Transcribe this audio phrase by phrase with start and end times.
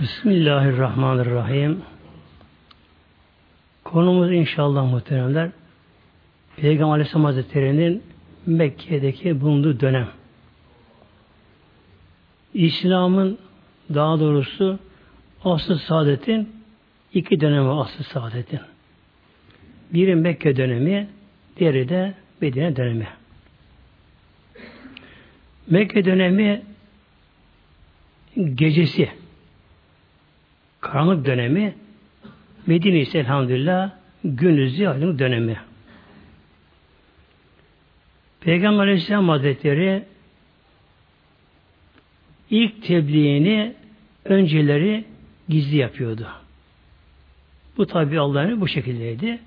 [0.00, 1.82] Bismillahirrahmanirrahim.
[3.84, 5.50] Konumuz inşallah muhteremler
[6.56, 8.02] Peygamber Aleyhisselam Hazretleri'nin
[8.46, 10.08] Mekke'deki bulunduğu dönem.
[12.54, 13.38] İslam'ın
[13.94, 14.78] daha doğrusu
[15.44, 16.48] asıl saadetin
[17.12, 18.60] iki dönemi asıl saadetin.
[19.92, 21.08] Biri Mekke dönemi,
[21.56, 23.08] diğeri de Medine dönemi.
[25.66, 26.62] Mekke dönemi
[28.54, 29.23] gecesi
[30.84, 31.74] karanlık dönemi
[32.66, 33.90] Medine ise elhamdülillah
[34.24, 35.56] gündüzü aydınlık dönemi.
[38.40, 40.02] Peygamber Aleyhisselam Hazretleri
[42.50, 43.74] ilk tebliğini
[44.24, 45.04] önceleri
[45.48, 46.28] gizli yapıyordu.
[47.76, 49.38] Bu tabi Allah'ın bu şekildeydi.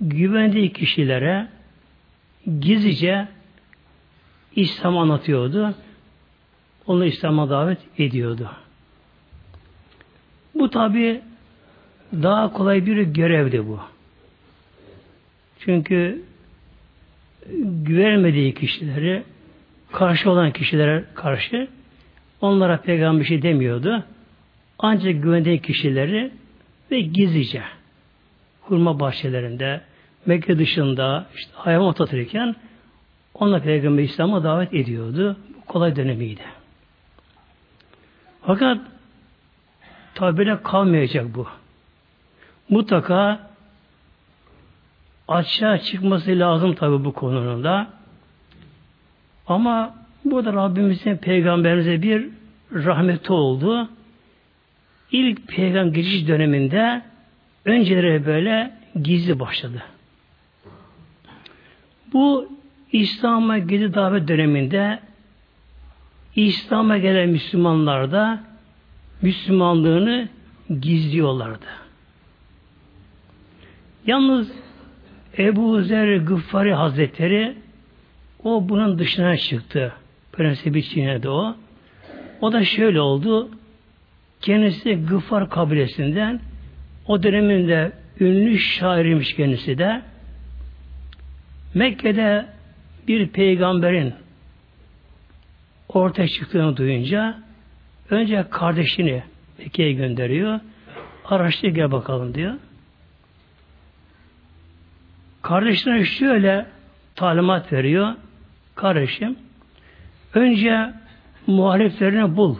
[0.00, 1.48] Güvendiği kişilere
[2.60, 3.28] gizlice
[4.56, 5.74] İslam anlatıyordu.
[6.86, 8.50] Onu İslam'a davet ediyordu.
[10.54, 11.20] Bu tabi
[12.12, 13.80] daha kolay bir görevdi bu.
[15.58, 16.22] Çünkü
[17.62, 19.22] güvenmediği kişileri
[19.92, 21.68] karşı olan kişilere karşı
[22.40, 24.04] onlara peygamber bir şey demiyordu.
[24.78, 26.30] Ancak güvendiği kişileri
[26.90, 27.62] ve gizlice
[28.60, 29.80] hurma bahçelerinde
[30.26, 32.56] Mekke dışında işte hayvan otlatırken
[33.34, 35.36] onunla peygamber İslam'a davet ediyordu.
[35.56, 36.42] Bu kolay dönemiydi.
[38.42, 38.78] Fakat
[40.14, 41.46] tabi böyle kalmayacak bu.
[42.68, 43.50] Mutlaka
[45.28, 47.86] açığa çıkması lazım tabi bu konunun da.
[49.46, 52.28] Ama bu da Rabbimizin peygamberimize bir
[52.72, 53.88] rahmeti oldu.
[55.12, 57.02] İlk peygamber geçiş döneminde
[57.64, 59.82] önceleri böyle gizli başladı.
[62.12, 62.48] Bu
[62.92, 65.00] İslam'a gizli davet döneminde
[66.36, 68.53] İslam'a gelen Müslümanlar da
[69.22, 70.28] Müslümanlığını
[70.80, 71.66] gizliyorlardı.
[74.06, 74.52] Yalnız
[75.38, 77.54] Ebu Zer Gıffari Hazretleri
[78.44, 79.92] o bunun dışına çıktı.
[80.32, 81.56] Prensibi çiğnedi o.
[82.40, 83.50] O da şöyle oldu.
[84.40, 86.40] Kendisi Gıffar kabilesinden
[87.06, 90.02] o döneminde ünlü şairmiş kendisi de
[91.74, 92.46] Mekke'de
[93.08, 94.14] bir peygamberin
[95.88, 97.38] ortaya çıktığını duyunca
[98.10, 99.22] önce kardeşini
[99.58, 100.60] Mekke'ye gönderiyor.
[101.24, 102.54] Araştır gel bakalım diyor.
[105.42, 106.66] Kardeşine şöyle
[107.14, 108.14] talimat veriyor.
[108.74, 109.36] Kardeşim
[110.34, 110.92] önce
[111.46, 112.56] muhaliflerini bul.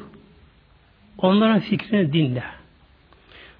[1.19, 2.45] Onların fikrini dinle.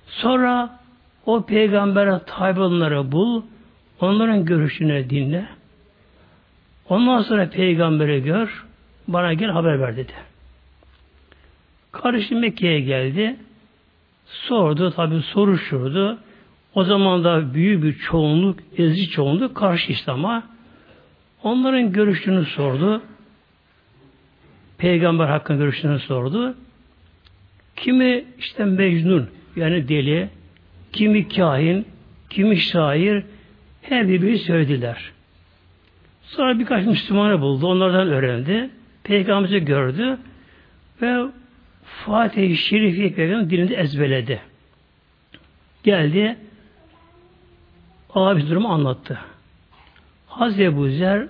[0.07, 0.79] Sonra
[1.27, 3.43] o peygambere tabi olanları bul.
[4.01, 5.47] Onların görüşünü dinle.
[6.89, 8.65] Ondan sonra peygamberi gör.
[9.09, 10.13] Bana gel haber ver dedi.
[12.03, 13.37] Kardeşim Mekke'ye geldi.
[14.27, 16.19] Sordu tabi soruşurdu.
[16.75, 20.43] O zaman da büyük bir çoğunluk, ezici çoğunluk karşı İslam'a.
[21.43, 23.03] Onların görüşünü sordu.
[24.79, 26.55] Peygamber hakkında görüşünü sordu.
[27.77, 30.29] Kimi işte Mecnun yani deli,
[30.93, 31.87] kimi kahin,
[32.31, 33.23] kimi şair
[33.83, 35.11] her birbirini söylediler.
[36.23, 37.67] Sonra birkaç Müslümanı buldu.
[37.67, 38.71] Onlardan öğrendi.
[39.05, 40.19] Peygamber'i gördü
[41.03, 41.25] ve
[41.85, 44.41] Fatih-i Şerifi Peygamber dilinde ezberledi.
[45.85, 46.37] Geldi
[48.15, 49.19] abi durumu anlattı.
[50.27, 51.27] Hazreti Ebu Zer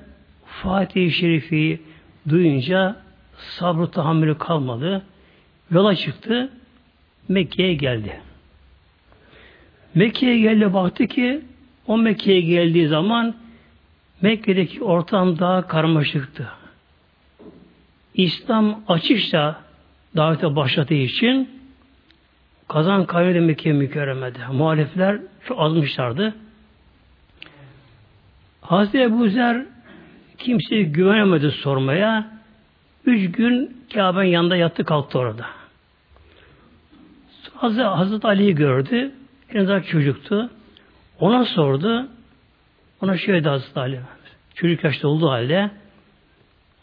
[0.46, 1.80] Fatih-i Şerifi
[2.28, 2.96] duyunca
[3.38, 5.02] sabrı tahammülü kalmadı.
[5.70, 6.52] Yola çıktı.
[7.28, 8.20] Mekke'ye geldi.
[9.94, 11.42] Mekke'ye geldi baktı ki
[11.86, 13.34] o Mekke'ye geldiği zaman
[14.22, 16.48] Mekke'deki ortam daha karmaşıktı.
[18.14, 19.63] İslam açıkça
[20.16, 21.50] davete başladığı için
[22.68, 24.38] kazan kaybede Mekke mükerremede.
[24.52, 26.34] Muhalifler çok azmışlardı.
[28.60, 29.66] Hazreti Ebu Zer
[30.38, 32.34] kimseye güvenemedi sormaya.
[33.06, 35.46] Üç gün Kabe'nin yanında yattı kalktı orada.
[37.54, 39.12] Hazreti, Hazreti Ali'yi gördü.
[39.50, 40.50] En daha çocuktu.
[41.20, 42.08] Ona sordu.
[43.02, 44.00] Ona şöyle Hazreti Ali.
[44.54, 45.70] Çocuk yaşta olduğu halde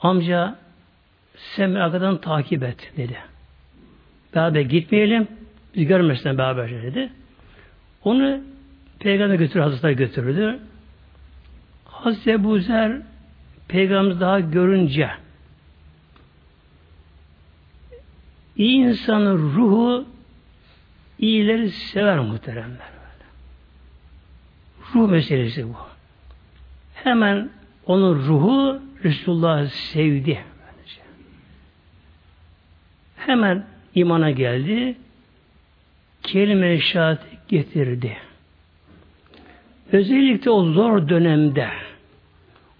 [0.01, 0.55] amca
[1.35, 3.17] sen arkadan takip et dedi.
[4.35, 5.27] Beraber gitmeyelim.
[5.75, 7.09] Biz görmesinler beraber dedi.
[8.03, 8.41] Onu
[8.99, 10.59] peygamber götür, Hazreti götürdü.
[11.85, 13.01] Hazreti Ebu Zer
[13.67, 15.09] peygamber daha görünce
[18.55, 20.05] iyi insanın ruhu
[21.19, 22.91] iyileri sever muhteremler.
[24.95, 25.75] Ruh meselesi bu.
[26.93, 27.49] Hemen
[27.85, 30.43] onun ruhu Resulullah sevdi.
[33.17, 33.65] Hemen
[33.95, 34.95] imana geldi.
[36.23, 36.81] Kelime-i
[37.47, 38.17] getirdi.
[39.91, 41.67] Özellikle o zor dönemde,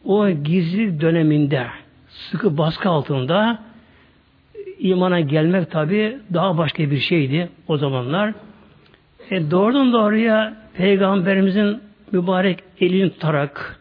[0.06, 1.68] o gizli döneminde,
[2.10, 3.60] sıkı baskı altında
[4.80, 8.34] imana gelmek tabi daha başka bir şeydi o zamanlar.
[9.32, 11.80] E doğrudan doğruya Peygamberimizin
[12.12, 13.80] mübarek elini tutarak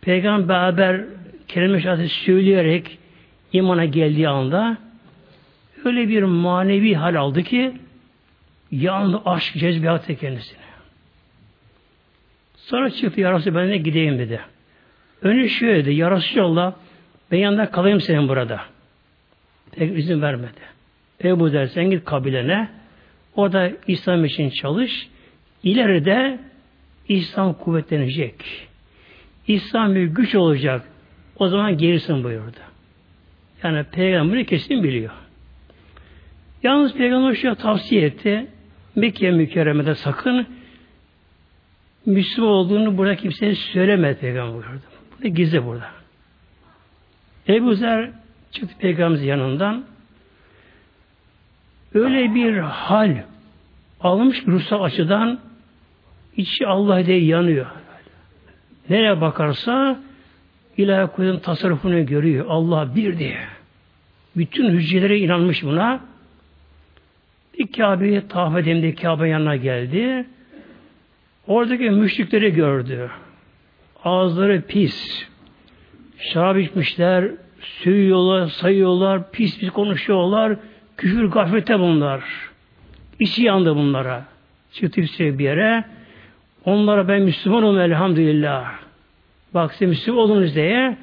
[0.00, 1.04] Peygamber beraber
[1.48, 2.98] kelime şahadeti söyleyerek
[3.52, 4.76] imana geldiği anda
[5.86, 7.72] öyle bir manevi hal aldı ki
[8.70, 10.62] yandı aşk cezbiyat kendisine.
[12.56, 14.40] Sonra çıktı yarası ben de gideyim dedi.
[15.22, 15.94] Önü şöyle dedi.
[15.94, 16.76] Yarası Allah
[17.30, 18.60] ben yanında kalayım senin burada.
[19.72, 20.60] Pek izin vermedi.
[21.24, 22.68] Ebu der sen git kabilene
[23.36, 25.08] orada İslam için çalış.
[25.62, 26.38] İleride
[27.08, 28.68] İslam kuvvetlenecek.
[29.48, 30.82] İslam bir güç olacak.
[31.36, 32.56] O zaman gerisin buyurdu.
[33.62, 35.12] Yani peygamberi kesin biliyor.
[36.62, 38.46] Yalnız peygamber şu tavsiye etti.
[38.96, 40.46] Mekke mükerremede sakın
[42.06, 44.82] Müslüman olduğunu burada kimseye söyleme peygamber buyurdu.
[45.18, 45.86] Bu da gizli burada.
[47.48, 48.10] Ebu Zer
[48.52, 49.84] çıktı peygamberimizin yanından.
[51.94, 53.16] Öyle bir hal
[54.00, 55.40] almış ruhsal açıdan
[56.36, 57.66] içi Allah diye yanıyor.
[58.90, 60.00] Nereye bakarsa
[60.76, 62.46] ilahi kudretin tasarrufunu görüyor.
[62.48, 63.38] Allah bir diye.
[64.36, 66.11] Bütün hücrelere inanmış buna.
[67.62, 70.26] Bir Kabe'ye tavaf edemde Kabe yanına geldi.
[71.46, 73.10] Oradaki müşrikleri gördü.
[74.04, 75.26] Ağızları pis.
[76.18, 77.30] Şarap içmişler,
[77.60, 80.56] sövüyorlar, sayıyorlar, pis pis konuşuyorlar.
[80.96, 82.22] Küfür gaflete bunlar.
[83.20, 84.24] İçi yandı bunlara.
[84.72, 85.84] Çıktı bir yere.
[86.64, 88.72] Onlara ben Müslümanım elhamdülillah.
[89.54, 90.96] Bak size Müslüman olunuz diye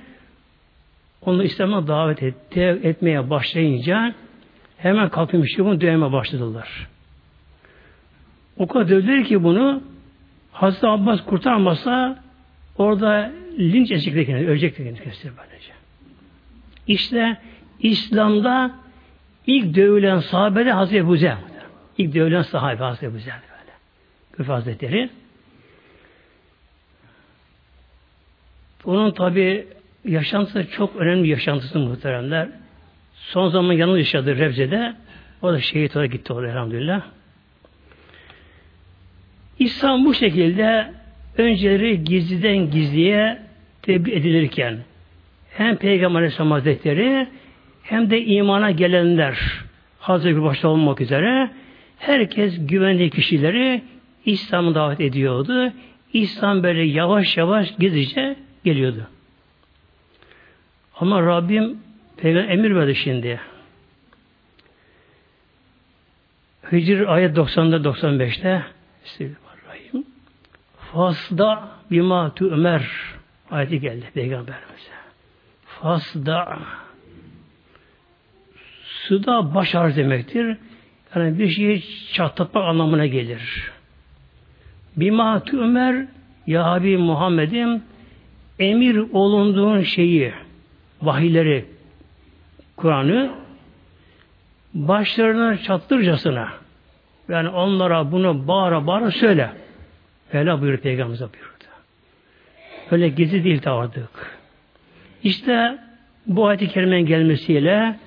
[1.25, 4.13] onu İslam'a davet etti, etmeye başlayınca
[4.81, 6.87] hemen kalkıp Müslüman dövmeye başladılar.
[8.57, 9.83] O kadar dövdüler ki bunu
[10.51, 12.19] Hazreti Abbas kurtarmasa
[12.77, 15.71] orada linç edecekti kendini, ölecekti kendini böylece.
[16.87, 17.37] İşte
[17.79, 18.71] İslam'da
[19.47, 21.37] ilk dövülen sahabede Hazreti Ebu Zer.
[21.97, 23.71] İlk dövülen sahabe Hazreti Ebu Zer böyle.
[24.31, 25.09] Küfe Hazretleri.
[28.85, 29.67] Onun tabi
[30.05, 32.49] yaşantısı çok önemli yaşantısı muhteremler.
[33.19, 34.95] Son zaman yanında yaşadı Rebze'de.
[35.41, 37.01] O da şehit olarak gitti orada elhamdülillah.
[39.59, 40.93] İslam bu şekilde
[41.37, 43.39] önceleri gizliden gizliye
[43.81, 44.77] tebliğ edilirken
[45.51, 47.27] hem Peygamber Aleyhisselam Hazretleri
[47.83, 49.39] hem de imana gelenler
[49.99, 51.51] Hazreti başta olmak üzere
[51.97, 53.81] herkes güvenli kişileri
[54.25, 55.73] İslam'a davet ediyordu.
[56.13, 58.35] İslam böyle yavaş yavaş gizlice
[58.65, 59.07] geliyordu.
[60.95, 61.77] Ama Rabbim
[62.21, 63.39] Peygamber emir verdi şimdi.
[66.71, 68.63] Hicr ayet 90'da 95'te
[69.05, 70.05] Bismillahirrahmanirrahim.
[70.93, 72.89] Fasda bima tu Ömer
[73.51, 74.91] ayeti geldi Peygamberimize.
[75.65, 76.59] Fasda
[78.85, 80.57] Suda baş arz demektir.
[81.15, 81.83] Yani bir şeyi
[82.13, 83.71] çatlatmak anlamına gelir.
[84.97, 86.05] Bima tu Ömer
[86.47, 87.83] Ya Habib Muhammed'im
[88.59, 90.33] emir olunduğun şeyi,
[91.01, 91.65] vahiyleri,
[92.79, 93.31] Kur'an'ı
[94.73, 96.49] başlarına çattırcasına
[97.29, 99.49] yani onlara bunu bağıra bağıra söyle.
[100.33, 101.63] Öyle buyurdu Peygamberimiz buyurdu.
[102.91, 104.39] Öyle gizli değil tavardık.
[105.23, 105.77] İşte
[106.27, 107.99] bu ayet-i kerimenin gelmesiyle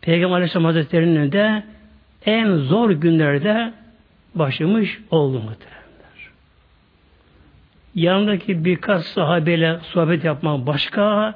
[0.00, 1.62] Peygamber Aleyhisselam Hazretleri'nin de
[2.26, 3.72] en zor günlerde
[4.34, 5.78] başlamış oldu muhtemelen
[7.94, 11.34] yanındaki birkaç sahabeyle sohbet yapmak başka,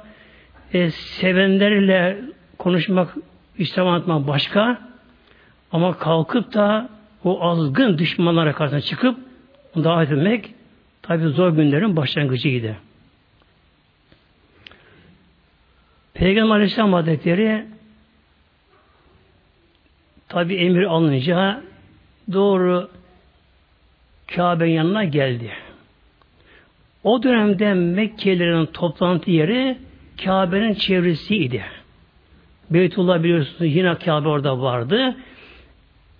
[0.73, 2.17] e, sevenlerle
[2.57, 3.15] konuşmak,
[3.57, 4.81] İslam anlatmak başka,
[5.71, 6.89] ama kalkıp da
[7.23, 9.19] o azgın düşmanlara karşısına çıkıp
[9.75, 10.53] davet etmek
[11.01, 12.75] tabi zor günlerin başlangıcıydı.
[16.13, 17.65] Peygamber Aleyhisselam Hazretleri
[20.27, 21.63] tabi emir alınca
[22.33, 22.89] doğru
[24.35, 25.51] Kabe yanına geldi.
[27.03, 29.77] O dönemde Mekkelilerin toplantı yeri
[30.25, 31.63] Kabe'nin çevresiydi.
[32.69, 35.15] Beytullah biliyorsunuz yine Kabe orada vardı.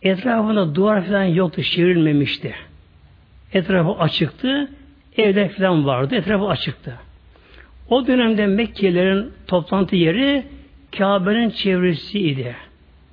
[0.01, 2.55] Etrafında duvar falan yoktu, çevrilmemişti.
[3.53, 4.69] Etrafı açıktı,
[5.17, 6.93] evler falan vardı, etrafı açıktı.
[7.89, 10.43] O dönemde Mekkelilerin toplantı yeri
[10.97, 12.55] Kabe'nin çevresiydi.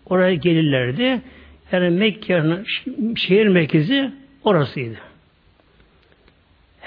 [0.07, 1.21] Oraya gelirlerdi.
[1.73, 4.11] Yani Mekke'nin şehir merkezi
[4.45, 4.97] orasıydı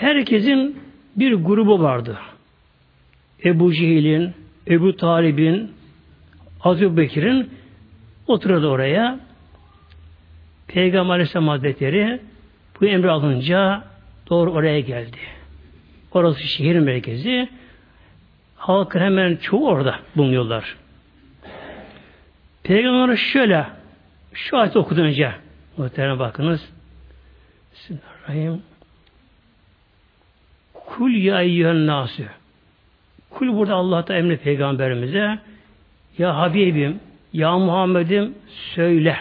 [0.04, 0.78] herkesin
[1.16, 2.18] bir grubu vardı.
[3.46, 4.32] Ebu Cehil'in,
[4.68, 5.72] Ebu Talib'in,
[6.64, 7.50] Hazreti Bekir'in
[8.28, 9.20] Oturdu oraya.
[10.68, 12.22] Peygamber Aleyhisselam Hazretleri
[12.82, 13.84] bu emri alınca
[14.30, 15.18] doğru oraya geldi.
[16.12, 17.50] Orası şehir merkezi.
[18.56, 20.76] Halkın hemen çoğu orada bulunuyorlar.
[22.64, 23.68] Peygamber şöyle
[24.34, 25.32] şu ayet okudu önce.
[25.78, 26.70] Muhtemelen bakınız.
[27.74, 28.62] Bismillahirrahmanirrahim.
[30.74, 32.28] Kul ya eyyühen nasü.
[33.30, 35.40] Kul burada Allah'ta emri peygamberimize
[36.18, 37.00] ya Habibim,
[37.34, 38.36] ya Muhammed'im
[38.76, 39.18] söyle.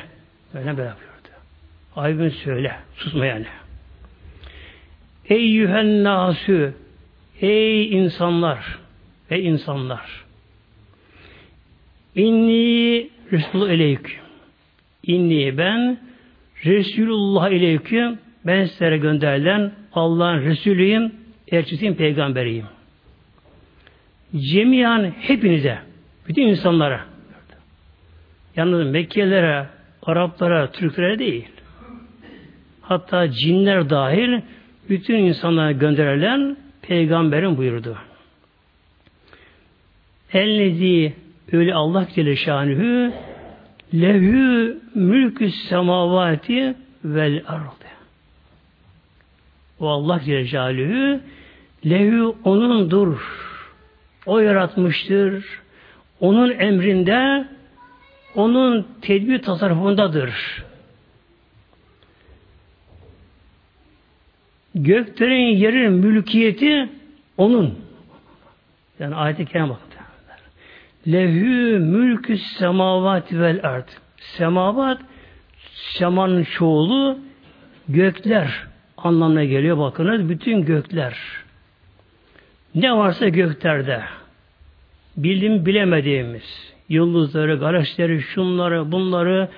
[0.55, 1.29] Böyle böyle yapıyordu.
[1.95, 2.73] Habibim söyle.
[2.97, 3.47] Susma yani.
[5.29, 6.75] Eyyühen nasü.
[7.41, 8.79] Ey insanlar.
[9.31, 10.25] Ey insanlar.
[12.15, 14.21] İnni Resulü eleyküm.
[15.03, 15.99] İnni ben
[16.65, 18.19] Resulullah eleyküm.
[18.47, 21.13] Ben sizlere gönderilen Allah'ın Resulüyüm,
[21.49, 22.67] elçisiyim, peygamberiyim.
[24.37, 25.79] Cemiyan hepinize,
[26.29, 27.05] bütün insanlara,
[28.57, 29.67] yalnız Mekkelilere,
[30.03, 31.49] Araplara, Türklere değil,
[32.81, 34.41] hatta cinler dahil
[34.89, 37.99] bütün insanlara gönderilen peygamberin buyurdu.
[40.33, 41.15] Ellezi
[41.53, 43.13] öyle Allah Celle Şanühü
[43.95, 46.75] lehü mülkü semavati
[47.05, 47.93] vel ardı.
[49.81, 51.21] O Allah Celle Şanühü
[51.87, 53.21] lehü onundur.
[54.27, 55.62] O yaratmıştır.
[56.23, 57.47] Onun emrinde
[58.35, 60.63] onun tedbir tasarrufundadır.
[64.75, 66.89] Göklerin yerin mülkiyeti
[67.37, 67.79] onun.
[68.99, 69.93] Yani ayet-i kerime bakın.
[71.13, 73.89] Lehü mülkü semavat vel ard.
[74.17, 75.01] Semavat
[75.99, 77.19] semanın çoğulu
[77.89, 80.29] gökler anlamına geliyor bakınız.
[80.29, 81.19] Bütün gökler.
[82.75, 84.03] Ne varsa göklerde.
[85.17, 89.49] Bildim bilemediğimiz yıldızları, galaksileri, şunları, bunları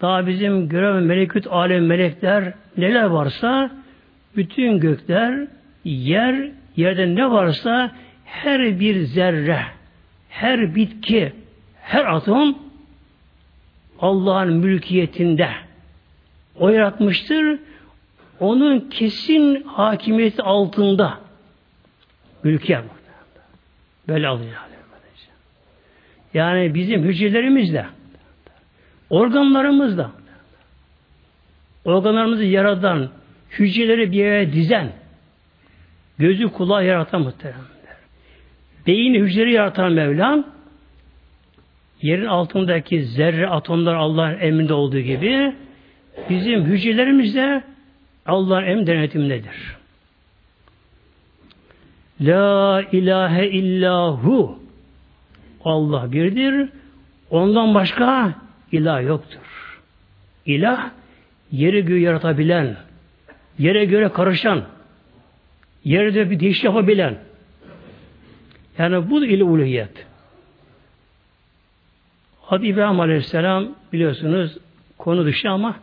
[0.00, 3.70] daha bizim görev melekut alem melekler neler varsa
[4.36, 5.46] bütün gökler
[5.84, 7.92] yer, yerde ne varsa
[8.24, 9.62] her bir zerre
[10.28, 11.32] her bitki,
[11.80, 12.58] her atom
[14.00, 15.50] Allah'ın mülkiyetinde.
[16.58, 17.58] O yaratmıştır.
[18.40, 21.18] Onun kesin hakimiyeti altında.
[22.42, 22.82] Mülkiyet.
[24.08, 24.75] Böyle alıyor.
[26.34, 27.86] Yani bizim hücrelerimizle,
[29.10, 30.10] organlarımızla,
[31.84, 33.10] organlarımızı yaradan,
[33.50, 34.92] hücreleri bir yere dizen,
[36.18, 37.64] gözü kulağı yaratan muhterem.
[38.86, 40.44] Beyin hücreleri yaratan Mevlam
[42.02, 45.54] yerin altındaki zerre atomlar Allah'ın emrinde olduğu gibi
[46.30, 47.62] bizim hücrelerimiz de
[48.26, 49.76] Allah'ın emri denetimindedir.
[52.20, 54.65] La ilahe illahu
[55.66, 56.68] Allah birdir.
[57.30, 58.34] Ondan başka
[58.72, 59.80] ilah yoktur.
[60.46, 60.90] İlah
[61.52, 62.76] yeri göğü yaratabilen,
[63.58, 64.64] yere göre karışan,
[65.84, 67.18] yerde bir değiş yapabilen,
[68.78, 70.06] yani bu ile uluhiyet.
[72.42, 74.58] Hadi İbrahim Aleyhisselam biliyorsunuz
[74.98, 75.76] konu dışı ama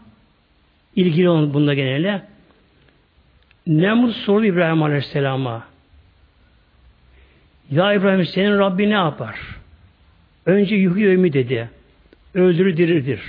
[0.96, 2.22] ilgili onun bunda genelde.
[3.68, 5.63] Nemrut sordu İbrahim Aleyhisselam'a.
[7.72, 9.62] Ya İbrahim senin Rabbi ne yapar?
[10.46, 11.70] Önce yuhuyor mi dedi.
[12.34, 13.22] Öldürür dirirdir.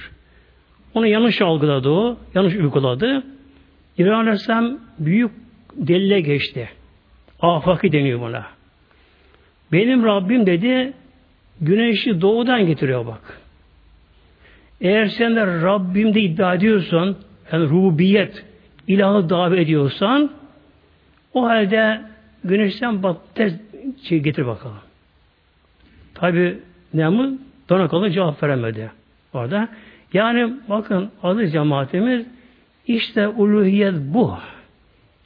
[0.94, 2.18] Onu yanlış algıladı o.
[2.34, 3.22] Yanlış uyguladı.
[3.98, 5.30] İbrahim Aleyhisselam büyük
[5.76, 6.68] delile geçti.
[7.40, 8.46] Afaki deniyor buna.
[9.72, 10.92] Benim Rabbim dedi
[11.60, 13.40] güneşi doğudan getiriyor bak.
[14.80, 17.16] Eğer sen de Rabbim de iddia ediyorsan
[17.52, 18.44] yani rububiyet
[18.88, 20.30] ilahı davet ediyorsan
[21.34, 22.00] o halde
[22.44, 23.52] güneşten bak ters
[24.02, 24.78] şey getir bakalım.
[26.14, 26.58] Tabi
[26.94, 28.90] Nemrut dona kalın cevap veremedi
[29.32, 29.68] orada.
[30.12, 32.26] Yani bakın aziz cemaatimiz
[32.86, 34.34] işte uluhiyet bu.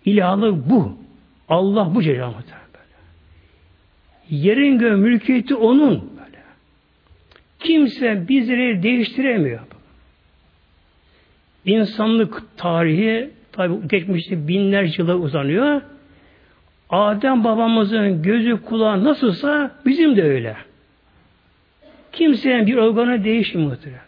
[0.04, 0.98] İlahlık bu.
[1.48, 2.58] Allah bu cemaat.
[4.30, 5.90] Yerin göğün mülkiyeti onun.
[5.90, 6.42] Böyle.
[7.58, 9.60] Kimse bizleri değiştiremiyor.
[11.64, 15.82] İnsanlık tarihi tabi geçmişte binlerce yıla uzanıyor.
[16.90, 20.56] Adem babamızın gözü kulağı nasılsa bizim de öyle.
[22.12, 24.02] Kimsenin bir organı değişmiyor muhteremler.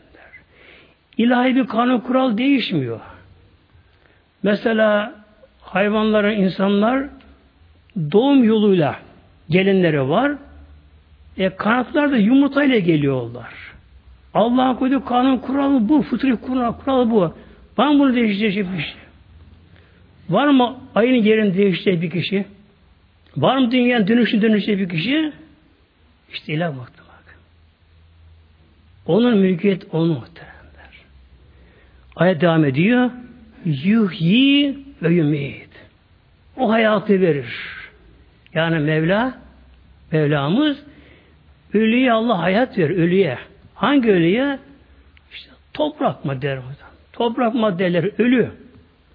[1.18, 3.00] İlahi bir kanun kural değişmiyor.
[4.42, 5.14] Mesela
[5.60, 7.04] hayvanların insanlar
[8.12, 8.96] doğum yoluyla
[9.50, 10.32] gelinleri var.
[11.38, 13.54] E kanatlar da yumurtayla geliyorlar.
[14.34, 16.02] Allah'ın koyduğu kanun kuralı bu.
[16.02, 17.34] Fıtri kural, kuralı bu.
[17.78, 18.94] Var mı bunu değiştirecek bir şey?
[20.28, 22.44] Var mı ayın yerini değiştirecek bir kişi?
[23.36, 25.32] Var mı dünyanın dönüşü dönüşecek bir kişi?
[26.32, 26.99] İşte ilah baktı bak.
[29.10, 31.04] Onun mülkiyet onun muhteremler.
[32.16, 33.10] Ayet devam ediyor.
[33.64, 35.68] Yuhyi ve yumit.
[36.56, 37.54] O hayatı verir.
[38.54, 39.34] Yani Mevla,
[40.12, 40.82] Mevlamız
[41.74, 43.38] ölüye Allah hayat verir, ölüye.
[43.74, 44.58] Hangi ölüye?
[45.32, 46.60] İşte toprak maddeleri.
[47.12, 48.50] Toprak maddeleri ölü.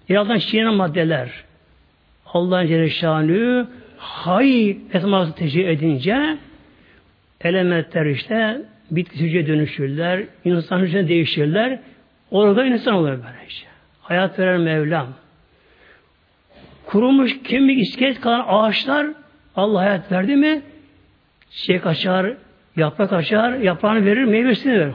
[0.08, 1.30] Yeraldan şiiren maddeler.
[2.26, 6.38] Allah'ın Celle hay esması teşhir edince
[7.40, 11.78] elementler işte bitki hücre dönüşürler, insan hücre değişirler.
[12.30, 13.68] Orada insan olur böyle işte.
[14.00, 15.08] Hayat veren Mevlam.
[16.86, 19.06] Kurumuş kemik iskelet kalan ağaçlar
[19.56, 20.62] Allah hayat verdi mi
[21.50, 22.34] çiçek açar,
[22.76, 24.94] yaprak açar, yaprağını verir, meyvesini verir.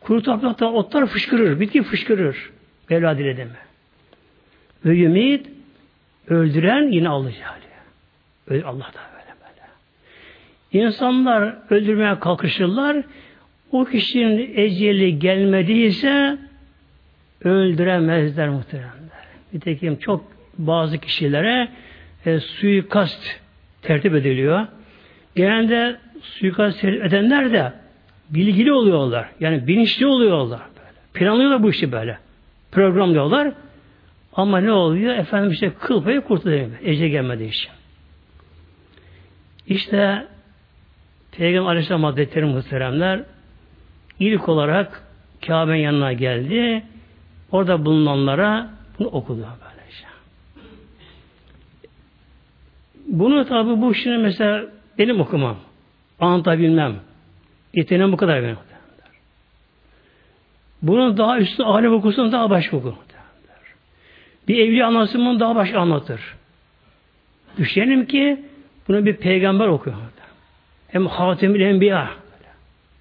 [0.00, 2.50] Kuru toprakta otlar fışkırır, bitki fışkırır.
[2.90, 3.50] Mevla diledi mi?
[4.84, 5.46] Ve yumit
[6.28, 8.64] öldüren yine Allah Celle.
[8.64, 9.15] Allah da.
[10.72, 12.96] İnsanlar öldürmeye kalkışırlar.
[13.72, 16.38] O kişinin eceli gelmediyse
[17.44, 19.26] öldüremezler muhteremler.
[19.52, 20.24] Nitekim çok
[20.58, 21.68] bazı kişilere
[22.26, 23.40] e, suikast
[23.82, 24.66] tertip ediliyor.
[25.36, 27.72] Genelde suikast edenler de
[28.30, 29.28] bilgili oluyorlar.
[29.40, 30.60] Yani bilinçli oluyorlar.
[30.76, 30.90] Böyle.
[31.14, 32.18] Planlıyorlar bu işi böyle.
[32.72, 33.52] Programlıyorlar.
[34.32, 35.14] Ama ne oluyor?
[35.14, 36.66] Efendim işte kıl payı kurtuluyor.
[36.84, 37.70] Ece gelmediği için.
[39.66, 40.26] İşte
[41.36, 43.22] Peygamber Aleyhisselam Hazretleri muhteremler
[44.20, 45.02] ilk olarak
[45.46, 46.82] Kabe'nin yanına geldi.
[47.52, 50.06] Orada bulunanlara bunu okudu böylece.
[53.06, 54.64] Bunu tabi bu işini mesela
[54.98, 55.56] benim okumam.
[56.20, 56.94] Anlatabilmem.
[57.74, 58.56] Yeteneğim bu kadar benim.
[60.82, 62.92] Bunun daha üstü alim okusun daha başka okur.
[64.48, 66.20] Bir evli anlasın daha başka anlatır.
[67.58, 68.44] Düşünelim ki
[68.88, 69.96] bunu bir peygamber okuyor.
[70.88, 72.10] Hem Hatemül Enbiya.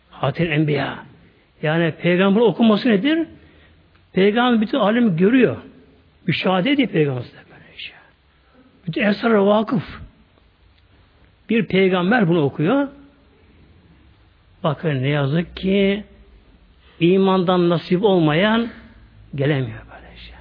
[0.10, 1.00] Hatemül Enbiya.
[1.62, 3.28] Yani peygamber okuması nedir?
[4.14, 5.58] Peygamber bütün alim görüyor.
[6.28, 7.24] Müşahede ediyor peygamber.
[8.88, 9.84] Bütün esrara vakıf.
[11.50, 12.88] Bir peygamber bunu okuyor.
[14.64, 16.04] Bakın ne yazık ki
[17.00, 18.68] imandan nasip olmayan
[19.36, 20.34] gelemiyor böylece.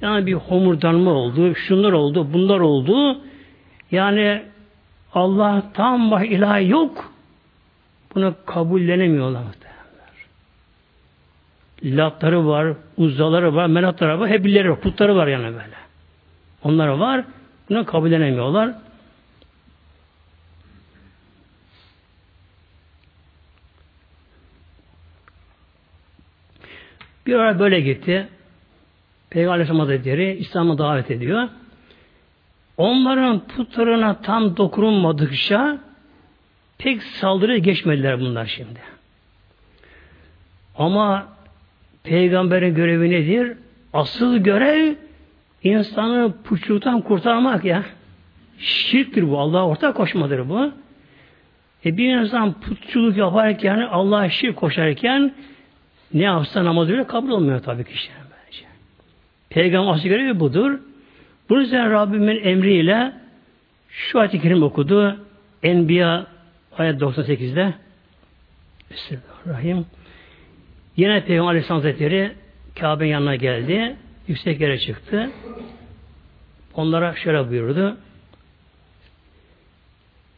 [0.00, 3.20] Yani bir homurdanma oldu, şunlar oldu, bunlar oldu.
[3.90, 4.42] Yani
[5.14, 7.12] Allah tam baş ilahi yok.
[8.14, 9.44] Bunu kabullenemiyorlar
[11.84, 15.76] latları var, uzzaları var, menatları var, hep birileri var, putları var yani böyle.
[16.64, 17.24] Onlar var,
[17.68, 18.74] bunu kabullenemiyorlar.
[27.26, 28.28] Bir ara böyle gitti.
[29.30, 31.48] Peygamber Aleyhisselam Hazretleri İslam'a davet ediyor.
[32.76, 35.78] Onların putlarına tam dokunulmadıkça
[36.78, 38.80] pek saldırı geçmediler bunlar şimdi.
[40.78, 41.26] Ama
[42.04, 43.56] Peygamberin görevi nedir?
[43.92, 44.94] Asıl görev
[45.62, 47.84] insanı puçluktan kurtarmak ya.
[48.58, 49.38] Şirktir bu.
[49.38, 50.72] Allah'a ortak koşmadır bu.
[51.84, 55.34] E bir insan putçuluk yaparken, Allah'a şirk koşarken
[56.14, 58.64] ne yapsa namaz öyle kabul olmuyor tabii kişinin bence.
[59.48, 60.78] Peygamber asıl görevi budur.
[61.48, 63.12] Bunun üzerine Rabbimin emriyle
[63.88, 65.16] şu ayet-i kerim okudu.
[65.62, 66.26] Enbiya
[66.78, 67.74] ayet 98'de
[68.90, 69.86] Bismillahirrahmanirrahim.
[70.96, 72.32] Yine Peygamber Aleyhisselam Hazretleri
[72.80, 73.96] Kabe'nin yanına geldi.
[74.28, 75.30] Yüksek yere çıktı.
[76.74, 77.96] Onlara şöyle buyurdu.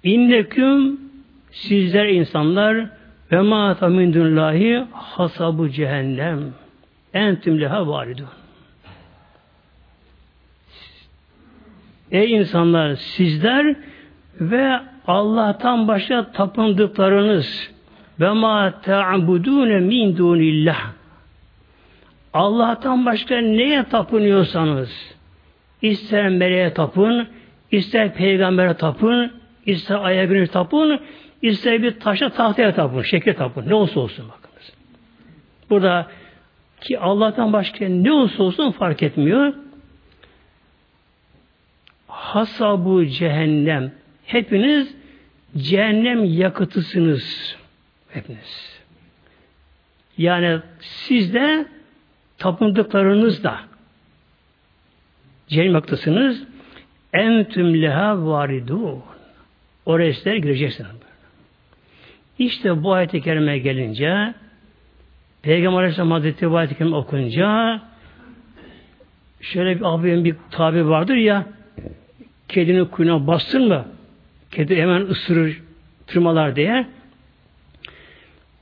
[0.02, 1.00] İnneküm
[1.50, 2.90] sizler insanlar
[3.32, 6.54] ve ma tamindüllahi hasabu cehennem
[7.14, 8.28] entüm leha varidun.
[12.12, 13.76] Ey insanlar sizler
[14.40, 17.70] ve Allah'tan başka tapındıklarınız
[18.20, 20.92] ve ma ta'budune min dunillah.
[22.34, 25.16] Allah'tan başka neye tapınıyorsanız
[25.82, 27.28] ister meleğe tapın,
[27.70, 29.32] ister peygambere tapın,
[29.66, 31.00] ister aya güneş tapın,
[31.42, 33.68] ister bir taşa tahtaya tapın, şekle tapın.
[33.68, 34.72] Ne olsa olsun bakınız.
[35.70, 36.06] Burada
[36.80, 39.52] ki Allah'tan başka ne olsa olsun fark etmiyor.
[42.16, 43.92] Hasabu cehennem.
[44.24, 44.94] Hepiniz
[45.56, 47.56] cehennem yakıtısınız.
[48.08, 48.80] Hepiniz.
[50.18, 51.66] Yani siz de
[52.38, 53.60] tapındıklarınız da
[55.48, 56.44] cehennem yakıtısınız.
[57.12, 59.02] Entüm leha varidun.
[59.86, 60.90] Oraya sizler gireceksiniz.
[62.38, 64.34] İşte bu ayet-i kerime gelince
[65.42, 67.80] Peygamber Aleyhisselam Hazretleri bu ayet-i kerime okunca
[69.40, 71.46] şöyle bir abinin bir tabi vardır ya
[72.48, 73.84] kedinin kuyuna bastın mı
[74.50, 75.62] kedi hemen ısırır
[76.06, 76.86] tırmalar diye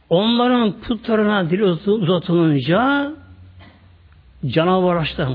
[0.09, 3.13] onların putlarına dil uzatılınca
[4.47, 5.29] canavar açtılar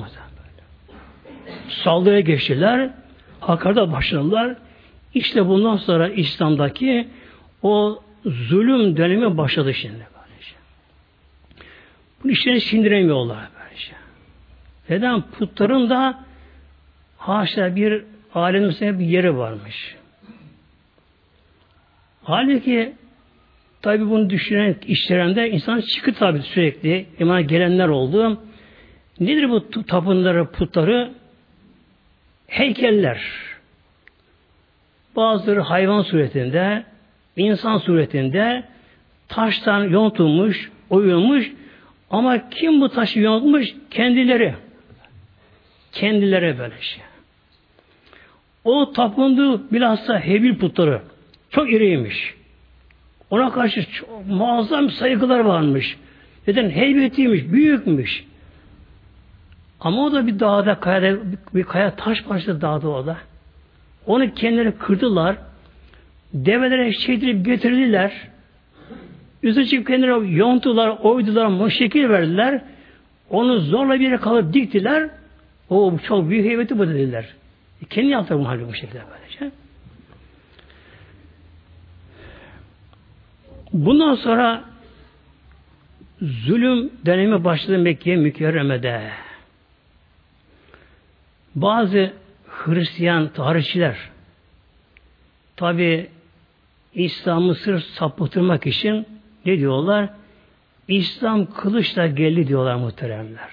[1.70, 2.90] Saldırıya geçtiler.
[3.40, 4.56] Hakarda başladılar.
[5.14, 7.08] İşte bundan sonra İslam'daki
[7.64, 10.08] o zulüm dönemi başladı şimdi.
[10.16, 10.56] Böylece.
[12.24, 13.50] Bunu işlerini sindiremiyorlar.
[14.90, 15.22] Neden?
[15.22, 16.26] Putların da
[17.18, 19.96] haşa bir alemimizde bir yeri varmış.
[22.24, 22.94] Halbuki
[23.82, 28.42] tabi bunu düşünen işlerinde insan çıkı tabi sürekli imana gelenler oldu.
[29.20, 31.12] Nedir bu tapınları, putları?
[32.48, 33.22] Heykeller.
[35.16, 36.84] Bazıları hayvan suretinde,
[37.36, 38.64] insan suretinde
[39.28, 41.52] taştan yontulmuş, oyulmuş
[42.10, 43.74] ama kim bu taşı yontmuş?
[43.92, 44.56] Kendileri.
[45.92, 47.04] Kendileri böyle şey.
[48.64, 51.02] O tapındığı bilhassa Hebil putları
[51.50, 52.34] çok iriymiş.
[53.30, 55.98] Ona karşı çok muazzam saygılar varmış.
[56.48, 56.70] Neden?
[56.70, 58.26] Heybetiymiş, büyükmüş.
[59.80, 61.18] Ama o da bir dağda, kayada,
[61.56, 63.18] bir kaya taş parçası dağda o da.
[64.06, 65.36] Onu kendileri kırdılar.
[66.34, 68.12] Develere çevirip getirdiler.
[69.44, 72.62] Üstüne çıkıp kendileri yontular, oydular, şekil verdiler.
[73.30, 75.10] Onu zorla bir yere kalıp diktiler.
[75.70, 77.36] O çok büyük heybeti bu dediler.
[77.84, 79.52] E, kendi yaptılar bu halde bu şekilde böylece.
[83.74, 84.64] Bundan sonra
[86.22, 89.12] zulüm dönemi başladı Mekke mükerremede.
[91.56, 92.14] Bazı
[92.48, 93.98] Hristiyan tarihçiler
[95.56, 96.10] tabi
[96.94, 99.08] İslam'ı sırf sapıtırmak için
[99.46, 100.10] ne diyorlar?
[100.88, 103.50] İslam kılıçla geldi diyorlar muhteremler.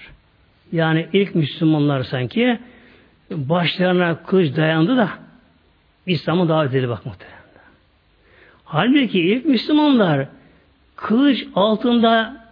[0.72, 2.58] Yani ilk Müslümanlar sanki
[3.30, 5.10] başlarına kılıç dayandı da
[6.06, 7.36] İslam'ı davet edildi bak muhteremler.
[8.64, 10.28] Halbuki ilk Müslümanlar
[10.96, 12.46] kılıç altında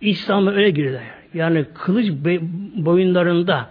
[0.00, 1.02] İslam'a öyle girdiler.
[1.34, 2.10] Yani kılıç
[2.74, 3.70] boyunlarında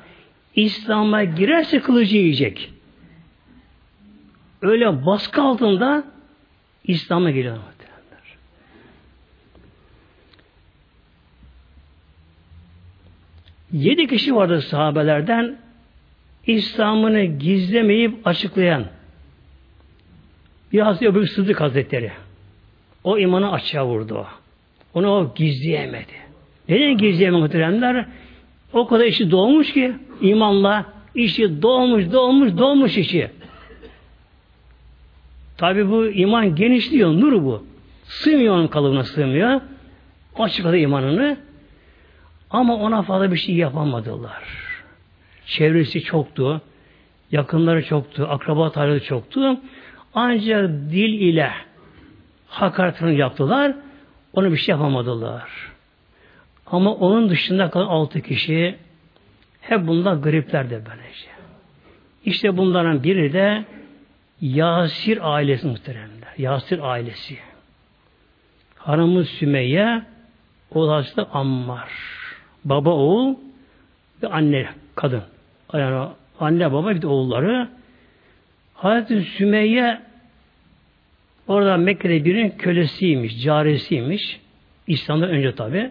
[0.55, 2.73] İslam'a girerse kılıcı yiyecek.
[4.61, 6.03] Öyle baskı altında
[6.83, 7.57] İslam'a giriyor.
[13.71, 15.57] Yedi kişi vardı sahabelerden
[16.47, 18.86] İslam'ını gizlemeyip açıklayan
[20.73, 22.12] bir Hazreti Ebu Sıddık Hazretleri.
[23.04, 24.28] O imanı açığa vurdu.
[24.93, 26.13] Onu o gizleyemedi.
[26.69, 28.06] Neden gizleyemedi muhteremler?
[28.73, 33.32] O kadar işi doğmuş ki imanla işi doğmuş, doğmuş, doğmuş işi.
[35.58, 37.65] Tabi bu iman genişliyor, nur bu.
[38.04, 39.62] Sığmıyor onun kalıbına sığmıyor.
[40.36, 41.38] Açıkladı imanını.
[42.49, 44.68] Ama ona fazla bir şey yapamadılar.
[45.49, 46.62] Çevresi çoktu.
[47.31, 48.27] Yakınları çoktu.
[48.29, 49.59] Akraba tarihi çoktu.
[50.13, 51.51] Ancak dil ile
[52.47, 53.75] hakaretini yaptılar.
[54.33, 55.49] Onu bir şey yapamadılar.
[56.67, 58.75] Ama onun dışında kalan altı kişi
[59.62, 61.29] hep bunlar gripler de böylece.
[62.25, 63.65] İşte bunların biri de
[64.41, 66.33] Yasir ailesi muhteremler.
[66.38, 67.38] Yasir ailesi.
[68.75, 70.03] Hanımı Sümeyye,
[70.71, 71.91] oğlası da Ammar.
[72.65, 73.35] Baba oğul
[74.23, 75.23] ve anne kadın.
[75.73, 76.08] Yani
[76.39, 77.67] anne baba bir de oğulları.
[78.73, 79.99] Hazreti Sümeyye
[81.47, 84.39] orada Mekke'de birinin kölesiymiş, caresiymiş.
[84.88, 85.89] İslam'dan önce tabi.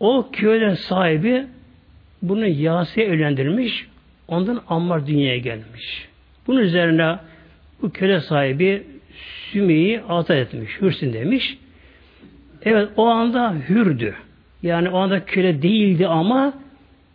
[0.00, 1.46] O köyden sahibi
[2.22, 3.86] bunu Yasi'ye evlendirmiş.
[4.28, 6.08] Ondan Ammar dünyaya gelmiş.
[6.46, 7.16] Bunun üzerine
[7.82, 8.82] bu köle sahibi
[9.52, 10.80] Sümeyye'yi ata etmiş.
[10.80, 11.58] Hürsün demiş.
[12.62, 14.14] Evet o anda hürdü.
[14.62, 16.54] Yani o anda köle değildi ama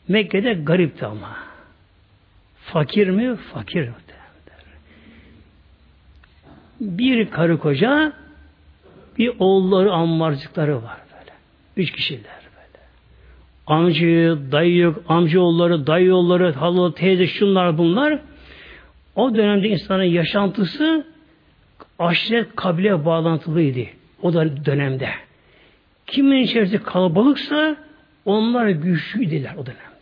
[0.08, 1.38] Mekke'de garipti ama.
[2.56, 3.36] Fakir mi?
[3.36, 3.90] Fakir.
[6.80, 8.14] Bir karı koca
[9.18, 11.32] bir oğulları ammarcıkları var böyle.
[11.78, 12.44] Üç kişiler
[13.68, 18.20] amcı, dayı, amcaoğulları, dayıoğulları, halı, teyze, şunlar bunlar.
[19.16, 21.08] O dönemde insanın yaşantısı
[22.00, 23.90] aşiret kabile bağlantılıydı.
[24.22, 25.10] O da dönemde.
[26.08, 27.76] Kimin içerisinde kalabalıksa
[28.26, 29.93] onlar güçlüydüler o dönemde.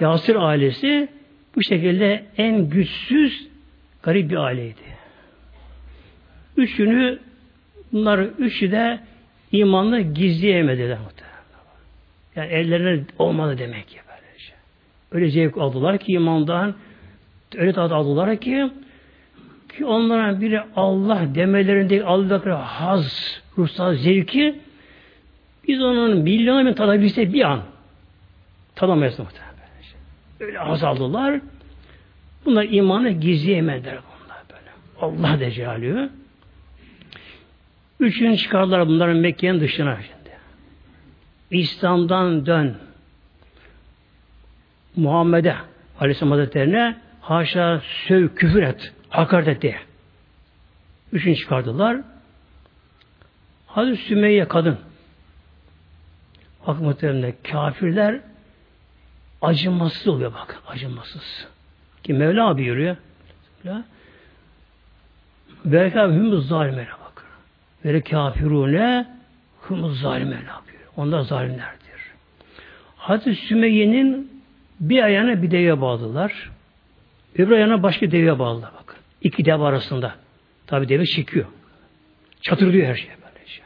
[0.00, 1.08] Yasir ailesi
[1.56, 3.48] bu şekilde en güçsüz
[4.02, 4.80] garip bir aileydi.
[6.56, 7.18] Üçünü
[7.92, 9.00] bunlar üçü de
[9.52, 10.98] imanla gizleyemediler.
[12.36, 14.52] Yani ellerine olmadı demek ki böylece.
[15.12, 16.74] Öyle zevk aldılar ki imandan
[17.56, 18.70] öyle tadı aldılar ki
[19.76, 24.60] ki onların biri Allah demelerinde aldıkları haz, ruhsal zevki
[25.68, 27.62] biz onun milyonu bin tadabilsek bir an
[28.74, 29.49] tadamayız muhtemelen.
[30.40, 31.40] Öyle haz aldılar.
[32.44, 34.70] Bunlar imanı gizleyemediler bunlar böyle.
[35.00, 35.50] Allah de
[38.00, 40.30] Üçünü çıkardılar bunların Mekke'nin dışına şimdi.
[41.50, 42.76] İslam'dan dön.
[44.96, 45.54] Muhammed'e
[46.00, 49.76] Aleyhisselam Hazretleri'ne haşa söv, küfür et, hakaret et diye.
[51.12, 52.00] Üçünü çıkardılar.
[53.66, 54.78] Hazreti Sümeyye kadın.
[56.66, 58.20] Bak muhtemelen kafirler
[59.42, 60.62] acımasız oluyor bak.
[60.68, 61.48] Acımasız.
[62.02, 62.96] Ki Mevla buyuruyor.
[65.64, 67.24] Belki hümüz zalimene bak.
[67.84, 69.06] Ve kafirune
[69.70, 70.82] hümüz zalimene yapıyor.
[70.96, 71.80] Onlar zalimlerdir.
[72.96, 74.42] Hazreti Sümeyye'nin
[74.80, 76.50] bir ayağına bir deve bağladılar.
[77.38, 78.96] Öbür ayağına başka deve bağladılar bak.
[79.22, 80.14] İki dev arasında.
[80.66, 81.46] Tabi deve çekiyor.
[82.40, 83.62] Çatırlıyor her şey böylece.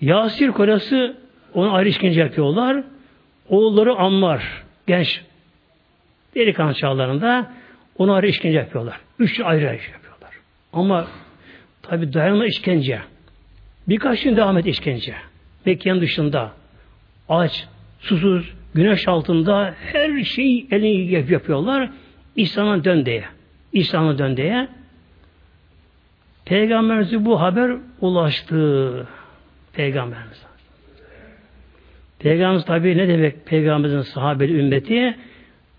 [0.00, 1.16] Yasir kocası
[1.54, 2.84] onu ayrı işkence yapıyorlar.
[3.48, 5.20] Oğulları Ammar, genç
[6.34, 7.52] delikanlı çağlarında
[7.98, 9.00] onu ayrı işkence yapıyorlar.
[9.18, 10.30] Üç ayrı ayrı yapıyorlar.
[10.72, 11.06] Ama
[11.82, 13.00] tabi dayanma işkence.
[13.88, 15.14] Birkaç gün devam et işkence.
[15.66, 16.52] Mekke'nin dışında
[17.28, 17.66] aç,
[18.00, 21.90] susuz, güneş altında her şeyi elini yapıyorlar.
[22.36, 23.24] İslam'a dön diye.
[23.72, 24.68] İslam'a dön diye.
[26.44, 29.06] Peygamberimize bu haber ulaştı.
[29.72, 30.45] Peygamberimiz.
[32.18, 35.16] Peygamberimiz tabi ne demek peygamberimizin sahabeli ümmeti?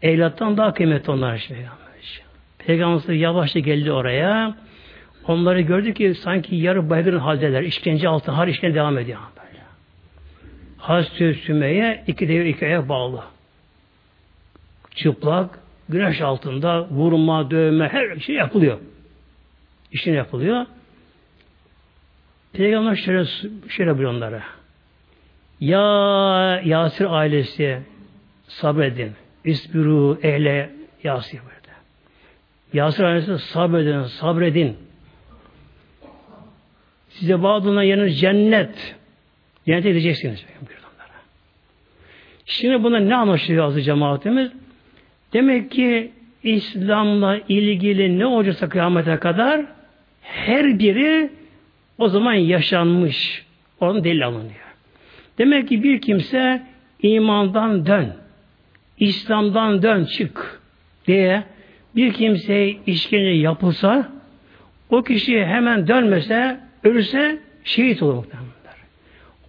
[0.02, 2.21] Evlattan daha kıymetli onlar işte peygamberimiz.
[2.58, 4.56] Peygamberimiz yavaşça geldi oraya.
[5.28, 7.63] Onları gördü ki sanki yarı baygın haldeler.
[7.63, 9.19] işkence altı har işkence devam ediyor.
[9.38, 9.63] Böyle.
[10.78, 13.23] Hazreti Sümeyye iki devir iki ayak bağlı.
[14.95, 18.78] Çıplak, güneş altında vurma, dövme her şey yapılıyor.
[19.91, 20.65] İşin yapılıyor.
[22.54, 23.26] Peygamber şöyle,
[23.69, 24.43] şöyle buyuruyor onlara.
[25.60, 27.80] Ya Yasir ailesi
[28.48, 29.12] sabredin.
[29.43, 30.70] İsbiru ehle
[31.04, 31.58] Yasir böyle.
[32.74, 34.78] Yasir ailesi sabredin, sabredin.
[37.10, 38.96] Size vaadına yanınız cennet.
[39.65, 40.46] Cennete gideceksiniz.
[42.46, 44.52] Şimdi buna ne anlaşılıyor azı cemaatimiz?
[45.34, 46.12] Demek ki
[46.43, 49.65] İslam'la ilgili ne olacaksa kıyamete kadar
[50.22, 51.30] her biri
[51.98, 53.46] o zaman yaşanmış.
[53.80, 54.66] Onun delil alınıyor.
[55.38, 56.62] Demek ki bir kimse
[57.02, 58.13] imandan dön,
[59.00, 60.62] İslam'dan dön çık
[61.08, 61.43] diye
[61.95, 64.12] bir kimseye işkence yapılsa
[64.89, 68.47] o kişi hemen dönmese, ölürse şehit olur muhtemelen.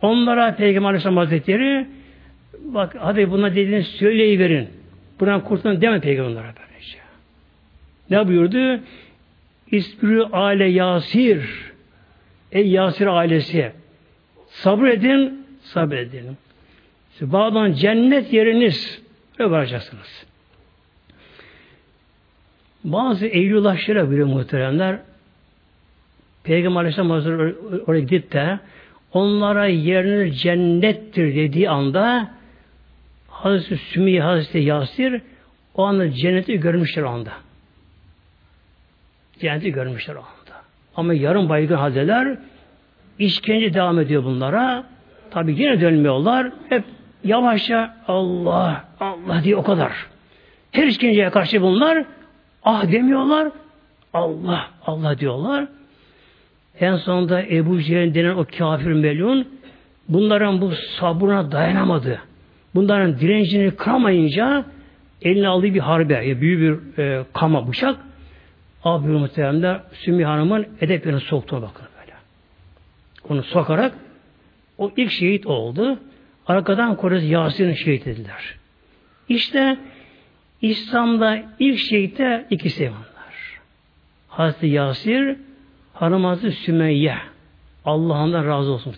[0.03, 1.87] Onlara Peygamber Aleyhisselam Hazretleri
[2.64, 4.68] bak hadi buna dediğini söyleyiverin.
[5.20, 6.98] Buradan kurtulun deme Peygamber'e böylece.
[8.11, 8.81] Ne buyurdu?
[9.70, 11.68] İsbirü aile Yasir
[12.53, 13.72] Ey Yasir ailesi
[14.46, 16.37] sabredin sabredin.
[17.20, 19.02] Bağdan cennet yeriniz
[19.40, 20.26] ve varacaksınız.
[22.85, 24.98] Bazı Eylüllaşlara bile muhteremler
[26.44, 27.54] Peygamber Aleyhisselam Hazretleri
[27.87, 28.59] oraya gidip de
[29.12, 32.31] onlara yeriniz cennettir dediği anda
[33.28, 35.22] Hazreti Sümeyye Hazreti Yasir
[35.74, 37.33] o anda cenneti görmüşler o anda.
[39.40, 40.62] Cenneti görmüşler o anda.
[40.96, 42.38] Ama yarım baygın hazeler
[43.18, 44.85] işkence devam ediyor bunlara.
[45.31, 46.51] Tabi yine dönmüyorlar.
[46.69, 46.85] Hep
[47.25, 49.93] yavaşça Allah, Allah diye o kadar.
[50.73, 52.05] Her işkenceye karşı bunlar
[52.64, 53.49] ah demiyorlar.
[54.14, 55.69] Allah, Allah diyorlar.
[56.81, 59.49] En sonunda Ebu Cehil denen o kafir melun
[60.09, 62.21] bunların bu sabrına dayanamadı.
[62.75, 64.64] Bunların direncini kıramayınca
[65.23, 67.97] eline aldığı bir harbe, büyük bir e, kama bıçak
[68.85, 72.12] abi muhteremler Sümi Hanım'ın edep yerine soktu bakın böyle.
[73.29, 73.93] Onu sokarak
[74.79, 75.99] o ilk şehit oldu.
[76.47, 78.55] Arkadan Korez Yasin'i şehit ediler.
[79.29, 79.79] İşte
[80.62, 83.61] İslam'da ilk şehitler ikisi bunlar.
[84.29, 85.37] Hazreti Yasir,
[85.95, 87.17] Hanım Hazreti Sümeyye.
[87.85, 88.95] Allah'ından razı olsun.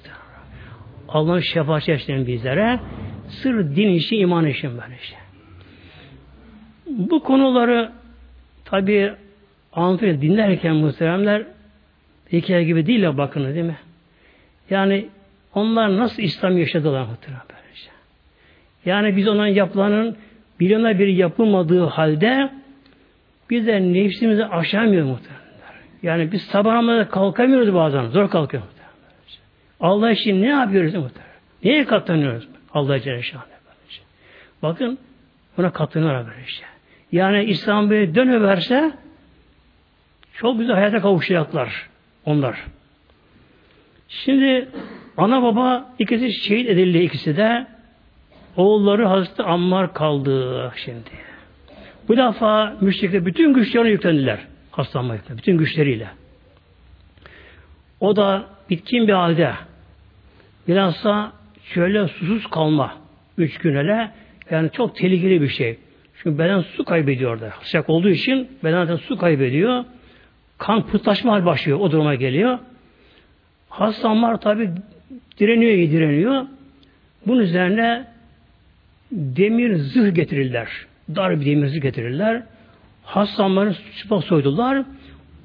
[1.08, 2.80] Allah'ın şefaat etsin bizlere.
[3.28, 5.16] Sır din işi, iman işi böyle işte.
[6.86, 7.92] Bu konuları
[8.64, 9.12] tabi
[9.72, 11.46] anlatıyor, dinlerken muhteremler
[12.32, 13.78] hikaye gibi değil ya bakın değil mi?
[14.70, 15.08] Yani
[15.54, 17.90] onlar nasıl İslam yaşadılar muhtemelen böylece.
[18.84, 20.16] Yani biz onların yapılanın
[20.60, 22.50] milyonlar bir yapılmadığı halde
[23.50, 25.40] biz de nefsimizi aşamıyoruz muhtemelen.
[26.02, 28.06] Yani biz sabah namazına kalkamıyoruz bazen.
[28.06, 28.90] Zor kalkıyoruz muhtemelen.
[29.80, 31.30] Allah için ne yapıyoruz muhtemelen?
[31.64, 32.48] Neye katlanıyoruz?
[32.74, 33.22] Allah Celle
[34.62, 34.98] Bakın
[35.56, 36.66] buna katlanıyorlar böyle işte.
[37.12, 38.92] Yani İslam böyle dönüverse
[40.32, 41.88] çok güzel hayata kavuşacaklar
[42.24, 42.66] onlar.
[44.08, 44.68] Şimdi
[45.16, 47.66] ana baba ikisi şehit edildi ikisi de
[48.56, 51.10] oğulları Hazreti Ammar kaldı şimdi.
[52.08, 54.38] Bu defa müşrikler bütün güçlerini yüklendiler.
[54.72, 55.20] Yüklendiler.
[55.36, 56.08] Bütün güçleriyle.
[58.00, 59.52] O da bitkin bir halde.
[60.68, 61.32] Bilhassa
[61.64, 62.94] şöyle susuz kalma.
[63.38, 64.10] Üç gün hele.
[64.50, 65.78] Yani çok tehlikeli bir şey.
[66.16, 67.52] Çünkü beden su kaybediyor da.
[67.62, 69.84] Sıcak olduğu için beden su kaybediyor.
[70.58, 71.78] Kan pıhtılaşma hal başlıyor.
[71.80, 72.58] O duruma geliyor.
[73.68, 74.70] Hastalar tabi
[75.38, 76.46] direniyor, direniyor.
[77.26, 78.06] Bunun üzerine
[79.12, 80.68] demir zırh getirirler.
[81.16, 82.42] Dar bir demir zırh getirirler.
[83.02, 84.84] Hastaları çıplak soydular.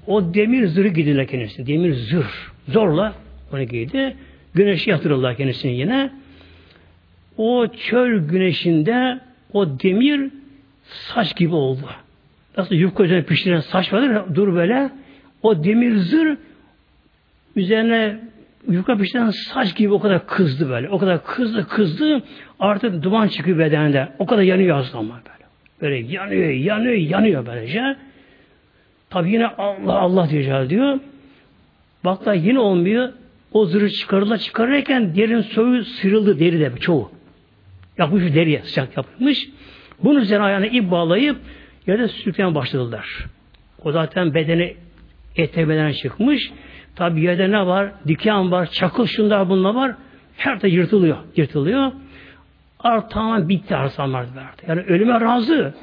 [0.08, 1.67] O demir zırhı giydiler kendisine.
[1.67, 2.32] Demir zırh.
[2.67, 3.13] Zorla
[3.54, 4.15] onu giydi.
[4.54, 6.12] Güneşe yatırırlar kendisini yine.
[7.38, 9.19] O çöl güneşinde
[9.54, 10.32] o demir
[10.84, 11.89] saç gibi oldu.
[12.58, 14.89] Nasıl yufka üzerine pişiren saç vardır dur böyle.
[15.43, 16.36] O demir zırh
[17.56, 18.19] üzerine
[18.69, 20.89] yufka pişiren saç gibi o kadar kızdı böyle.
[20.89, 22.23] O kadar kızdı kızdı
[22.60, 24.10] artık duman çıkıyor bedeninde.
[24.19, 25.45] O kadar yanıyor aslında böyle.
[25.82, 27.95] Böyle yanıyor, yanıyor, yanıyor böylece.
[29.10, 30.99] Tabi yine Allah Allah diyeceğiz diyor.
[32.06, 33.10] Baklar yine olmuyor.
[33.51, 34.38] O zırhı çıkarırlar.
[34.38, 37.12] Çıkarırken derin soyu sıyrıldı deri de çoğu.
[37.97, 39.49] Yapmış deriye sıcak yapmış.
[40.04, 41.38] Bunun üzerine ayağını ip bağlayıp
[41.88, 43.25] yerde sürüklemeye başladılar.
[43.84, 44.75] O zaten bedeni
[45.36, 46.51] ete bedene çıkmış.
[46.95, 47.91] Tabi yerde ne var?
[48.08, 49.95] Diken var, çakıl şunlar bunlar var.
[50.38, 51.17] Her de yırtılıyor.
[51.36, 51.91] Yırtılıyor.
[52.79, 54.62] Artık tamamen bitti Arsamlar verdi.
[54.67, 55.73] Yani ölüme razı.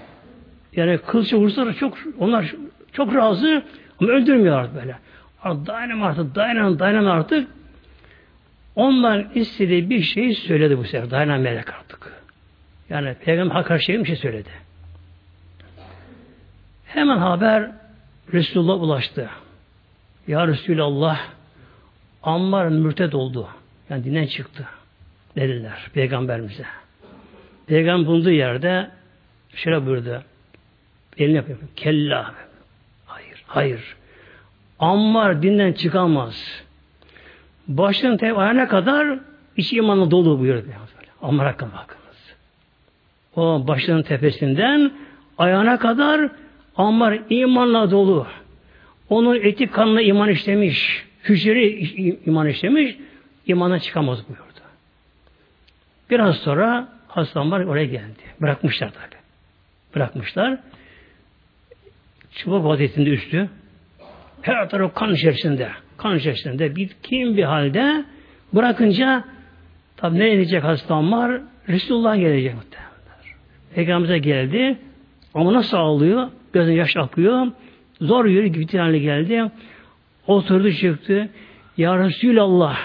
[0.76, 2.54] Yani kılıçla vursalar çok onlar
[2.92, 3.62] çok razı
[4.00, 4.96] ama öldürmüyor artık böyle.
[5.42, 7.48] Artık dayanam artık, dayanam, dayanam artık.
[8.76, 11.10] Ondan istediği bir şeyi söyledi bu sefer.
[11.10, 12.12] Dayanamayarak artık.
[12.90, 14.48] Yani Peygamber Hakk'a bir şey söyledi.
[16.86, 17.70] Hemen haber
[18.32, 19.30] Resulullah ulaştı.
[20.26, 21.20] Ya Resulallah
[22.22, 23.48] Ammar mürted oldu.
[23.90, 24.66] Yani dinden çıktı.
[25.36, 26.64] Dediler Peygamberimize.
[27.66, 28.90] Peygamber bulunduğu yerde
[29.54, 30.22] şöyle buyurdu.
[31.18, 31.58] Elini yapıyor.
[31.76, 32.34] Kella.
[33.06, 33.44] Hayır.
[33.46, 33.96] Hayır.
[34.78, 36.62] Ammar dinden çıkamaz.
[37.76, 39.18] Tabi ayağına kadar
[39.56, 40.66] içi imanla dolu buyurdu.
[41.22, 42.34] Ammar hakkında bakınız.
[43.36, 44.92] O başının tepesinden
[45.38, 46.30] ayağına kadar
[46.76, 48.26] Ammar imanla dolu.
[49.12, 51.04] Onun eti kanına iman işlemiş.
[51.24, 52.96] Hücreli iman işlemiş.
[53.46, 54.60] imana çıkamaz buyurdu.
[56.10, 58.22] Biraz sonra hastalar oraya geldi.
[58.40, 59.20] Bırakmışlar tabi.
[59.94, 60.58] Bırakmışlar.
[62.32, 63.48] Çubuk vaziyetinde üstü.
[64.42, 65.70] Her taraf kan içerisinde.
[65.96, 66.76] Kan içerisinde.
[66.76, 68.04] Bir, kim bir halde
[68.52, 69.24] bırakınca
[69.96, 71.40] tabi ne edecek hastalar?
[71.68, 72.92] Resulullah gelecek muhtemelen.
[73.74, 74.78] Peygamberimize geldi.
[75.34, 76.30] Ama nasıl ağlıyor?
[76.52, 77.46] Gözün yaş akıyor.
[78.02, 79.50] Zor yürü gibi hale geldi.
[80.26, 81.28] Oturdu çıktı.
[81.76, 82.78] Ya Resulallah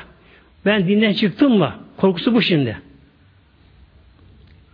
[0.65, 1.73] ben dinden çıktım mı?
[1.97, 2.77] Korkusu bu şimdi.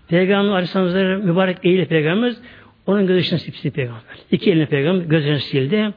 [0.08, 2.42] Peygamber Aleyhisselam mübarek eğili peygamberimiz
[2.88, 4.02] onun gözüne sildi peygamber.
[4.32, 5.94] İki elini peygamber gözüne sildi.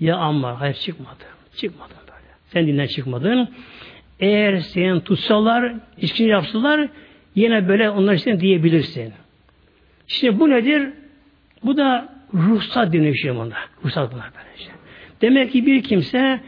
[0.00, 1.24] Ya amma hayır çıkmadı.
[1.56, 2.32] Çıkmadın böyle.
[2.46, 3.48] Sen dinden çıkmadın.
[4.20, 6.88] Eğer senin tutsalar, içkin yapsalar
[7.34, 9.12] yine böyle onlar için diyebilirsin.
[10.06, 10.88] Şimdi bu nedir?
[11.64, 13.54] Bu da ruhsat deniyor şey buna.
[13.84, 14.70] Ruhsat bunlar böylece.
[15.20, 16.40] Demek ki bir kimse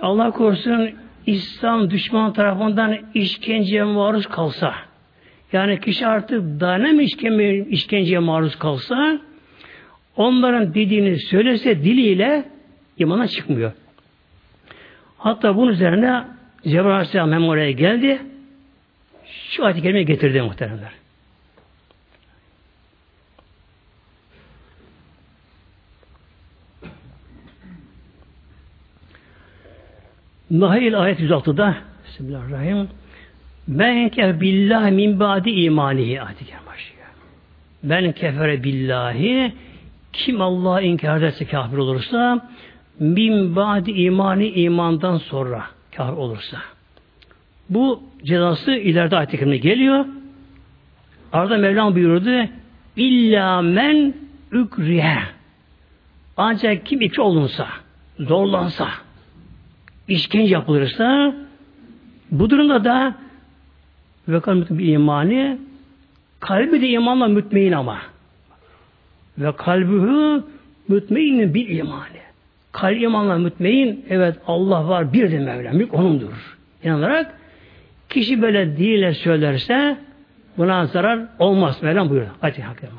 [0.00, 0.90] Allah korusun
[1.26, 4.74] İslam düşman tarafından işkenceye maruz kalsa
[5.52, 9.20] yani kişi artık dayanam işkence, işkenceye maruz kalsa
[10.16, 12.44] onların dediğini söylese diliyle
[12.98, 13.72] imana çıkmıyor.
[15.18, 16.24] Hatta bunun üzerine
[16.62, 18.18] Cebrail Aleyhisselam hem oraya geldi.
[19.24, 20.92] Şu ayet-i getirdi muhteremler.
[30.50, 31.74] Nahil ayet 106'da
[32.06, 32.88] Bismillahirrahmanirrahim.
[33.68, 37.06] Ben kefer billahi min ba'di imanihi ayet başlıyor.
[37.82, 39.52] Ben kefere billahi
[40.12, 42.48] kim Allah'ı inkar ederse kafir olursa
[42.98, 45.64] min ba'di imani imandan sonra
[45.96, 46.58] kafir olursa.
[47.70, 50.04] Bu cezası ileride ayet geliyor.
[51.32, 52.48] Arada Mevlam buyurdu
[52.96, 54.14] illa men
[54.52, 55.18] ükrihe
[56.36, 57.66] ancak kim iki olunsa
[58.18, 59.05] zorlansa
[60.08, 61.34] işkence yapılırsa
[62.30, 63.14] bu durumda da
[64.28, 65.58] ve kalbi bir imani
[66.40, 67.98] kalbi de imanla mütmeyin ama
[69.38, 70.42] ve kalbühü
[70.88, 72.26] mütmeinin bir imani.
[72.72, 76.56] Kalbi imanla mütmeyin evet Allah var bir de Mevla mülk onundur.
[76.82, 77.34] İnanarak
[78.08, 79.98] kişi böyle dille söylerse
[80.58, 81.82] buna zarar olmaz.
[81.82, 82.32] Mevlam buyuruyor.
[82.40, 82.96] Hadi hakikaten.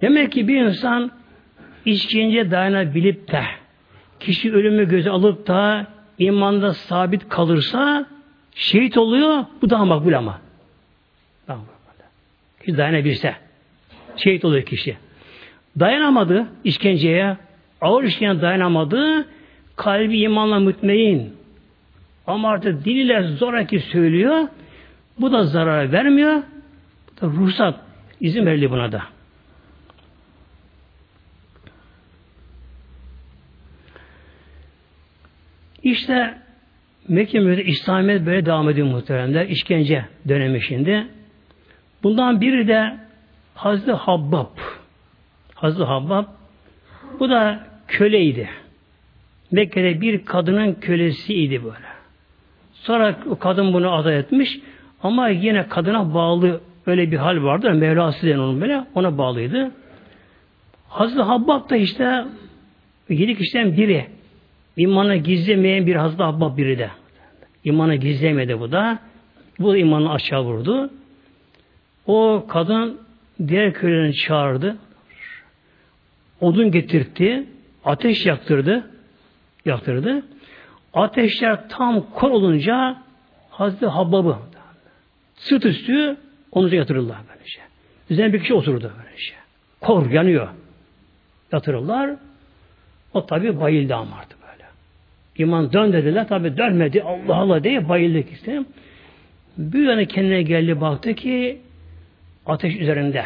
[0.00, 1.10] Demek ki bir insan
[1.84, 3.42] işkence dayanabilip de
[4.20, 5.86] kişi ölümü göze alıp da
[6.18, 8.06] imanda sabit kalırsa
[8.54, 9.44] şehit oluyor.
[9.62, 10.40] Bu daha makbul ama.
[12.60, 13.34] Kişi dayanabilse.
[14.16, 14.96] Şehit oluyor kişi.
[15.80, 17.36] Dayanamadı işkenceye.
[17.80, 19.28] Ağır işkence dayanamadı.
[19.76, 21.34] kalbi imanla mütmeyin
[22.26, 24.48] ama artık diliyle zoraki söylüyor.
[25.20, 26.42] Bu da zarar vermiyor.
[27.06, 27.74] Bu da ruhsat.
[28.20, 29.02] izin verildi buna da.
[35.90, 36.34] İşte
[37.08, 39.46] Mekke müddet İslamiyet böyle devam ediyor muhteremler.
[39.46, 41.06] İşkence dönemi şimdi.
[42.02, 42.96] Bundan biri de
[43.54, 44.46] Hazreti Habbab.
[45.54, 46.24] Hazreti Habbab
[47.20, 48.48] bu da köleydi.
[49.52, 51.90] Mekke'de bir kadının kölesiydi böyle.
[52.72, 54.58] Sonra o kadın bunu aday etmiş
[55.02, 57.74] ama yine kadına bağlı öyle bir hal vardı.
[57.74, 59.70] Mevlası denen onun böyle ona bağlıydı.
[60.88, 62.24] Hazreti Habbab da işte
[63.08, 64.19] yedi kişiden biri.
[64.76, 66.90] İmanı gizlemeyen bir Hazreti Habbab biri de.
[67.64, 68.98] İmanı gizlemedi bu da.
[69.58, 70.90] Bu da imanı aşağı vurdu.
[72.06, 73.00] O kadın
[73.48, 74.76] diğer köylerini çağırdı.
[76.40, 77.46] Odun getirtti.
[77.84, 78.90] Ateş yaktırdı.
[79.64, 80.22] Yaktırdı.
[80.94, 83.02] Ateşler tam kor olunca
[83.50, 84.36] Hazreti Habbab'ı
[85.34, 86.16] sırt üstü
[86.52, 87.60] onuza yatırırlar böylece.
[88.10, 89.32] Üzerine bir kişi oturdu böylece.
[89.80, 90.48] Kor yanıyor.
[91.52, 92.10] Yatırırlar.
[93.14, 94.39] O tabi bayıldı ama artık.
[95.36, 96.28] İman dön dediler.
[96.28, 97.02] Tabi dönmedi.
[97.02, 98.64] Allah Allah diye bayıldık işte.
[99.58, 101.60] Bir yana kendine geldi baktı ki
[102.46, 103.24] ateş üzerinde.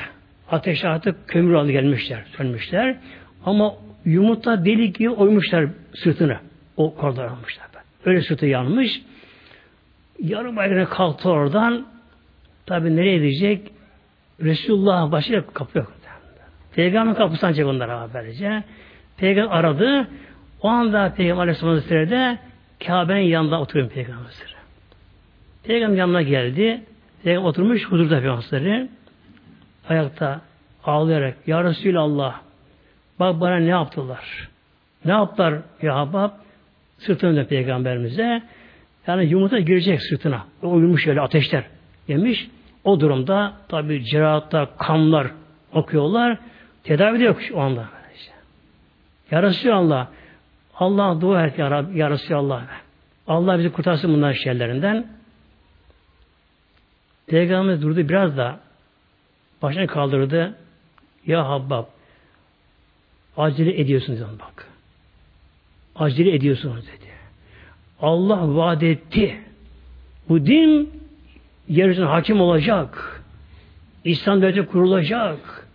[0.51, 2.97] Ateş artık kömür alı gelmişler, sönmüşler.
[3.45, 3.75] Ama
[4.05, 6.39] yumurta delik gibi oymuşlar sırtını.
[6.77, 7.67] O korlar almışlar.
[8.05, 9.03] Öyle sırtı yanmış.
[10.23, 11.87] Yarım ayrına kalktı oradan.
[12.67, 13.71] Tabi nereye gidecek?
[14.41, 15.93] Resulullah başıyla kapı yok.
[16.75, 18.63] Peygamber kapısından çek onlara haberce.
[19.17, 20.09] Peygamber aradı.
[20.65, 22.39] O anda Peygamber Aleyhisselam Hazretleri
[22.87, 24.55] Kabe'nin yanında oturuyor Peygamber Hazretleri.
[25.65, 26.83] Peygamber yanına geldi.
[27.25, 28.87] Peygamber oturmuş huzurda Peygamber
[29.89, 30.41] Ayakta
[30.85, 32.41] ağlayarak Ya Resulallah
[33.21, 34.49] bak bana ne yaptılar?
[35.05, 36.31] Ne yaptılar ya Habab?
[36.99, 38.43] Sırtını peygamberimize.
[39.07, 40.45] Yani yumurta girecek sırtına.
[40.63, 41.65] O uyumuş öyle ateşler
[42.09, 42.49] yemiş.
[42.85, 45.27] O durumda tabi cerahatta kanlar
[45.73, 46.39] okuyorlar.
[46.85, 47.89] Tedavi de yok o anda.
[49.31, 50.09] Ya Resulallah
[50.79, 52.67] Allah dua et ya, Rabbi, ya Resulallah.
[53.27, 55.07] Allah bizi kurtarsın bundan şeylerinden.
[57.27, 58.61] Peygamberimiz durdu biraz da
[59.63, 60.55] başını kaldırdı.
[61.27, 61.85] Ya Habbab
[63.37, 64.69] acele ediyorsunuz bak.
[65.97, 67.11] Acele ediyorsunuz dedi.
[68.01, 69.41] Allah vaat etti.
[70.29, 70.91] Bu din
[71.69, 73.23] yeryüzüne hakim olacak.
[74.05, 75.69] İslam devleti kurulacak.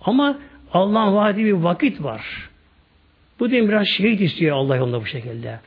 [0.00, 0.38] Ama
[0.72, 2.48] Allah'ın vaadi bir vakit var.
[3.40, 5.58] Bu din biraz şehit istiyor Allah yolunda bu şekilde.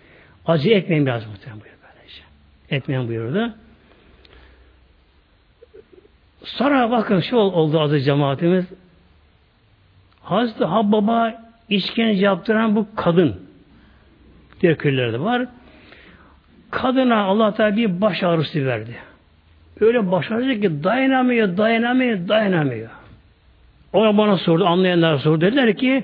[0.46, 2.22] Acele etmeyin biraz muhtemelen buyuruyor böylece.
[2.70, 3.54] Etmeyin buyurdu.
[6.44, 8.66] Sonra bakın şu oldu aziz cemaatimiz.
[10.22, 11.34] Hazreti Habbaba
[11.70, 13.42] işkence yaptıran bu kadın
[14.62, 15.46] diğer köylerde var.
[16.72, 18.96] Kadına Allah Teala bir baş ağrısı verdi.
[19.80, 22.90] Öyle baş ağrısı ki dayanamıyor, dayanamıyor, dayanamıyor.
[23.94, 25.42] O bana sordu, anlayanlar sordu.
[25.42, 26.04] Dediler ki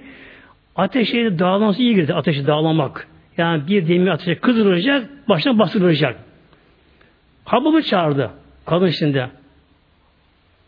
[0.77, 2.13] ateşi dağlanması iyi girdi.
[2.13, 3.07] Ateşi dağlamak.
[3.37, 6.15] Yani bir demir ateşe kızdırılacak, başına bastırılacak.
[7.45, 8.31] Hababı çağırdı.
[8.65, 9.29] Kadın şimdi.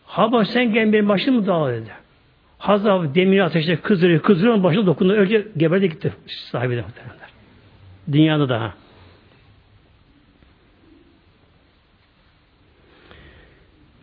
[0.06, 1.92] Haba sen gel benim başım mı dağıl dedi.
[2.58, 5.14] Hazreti demir ateşte kızdırıyor, kızdırıyor, başına dokundu.
[5.14, 7.30] Önce geberdi gitti sahibi de muhtemelen.
[8.12, 8.74] Dünyada daha.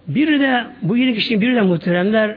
[0.09, 2.37] Biri de bu yedi kişinin biri de muhteremler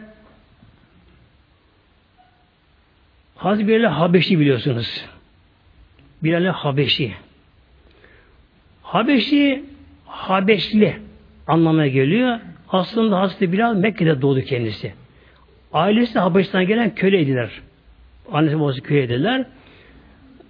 [3.40, 5.06] Hazreti Bilal Habeşi biliyorsunuz.
[6.24, 7.14] Bilal Habeşi.
[8.84, 9.64] Habeşi
[10.06, 10.98] Habeşli
[11.48, 12.40] anlamına geliyor.
[12.70, 14.94] Aslında Hazreti Bilal Mekke'de doğdu kendisi.
[15.74, 17.50] Ailesi Habeş'ten gelen köleydiler.
[18.32, 19.46] Annesi babası köleydiler.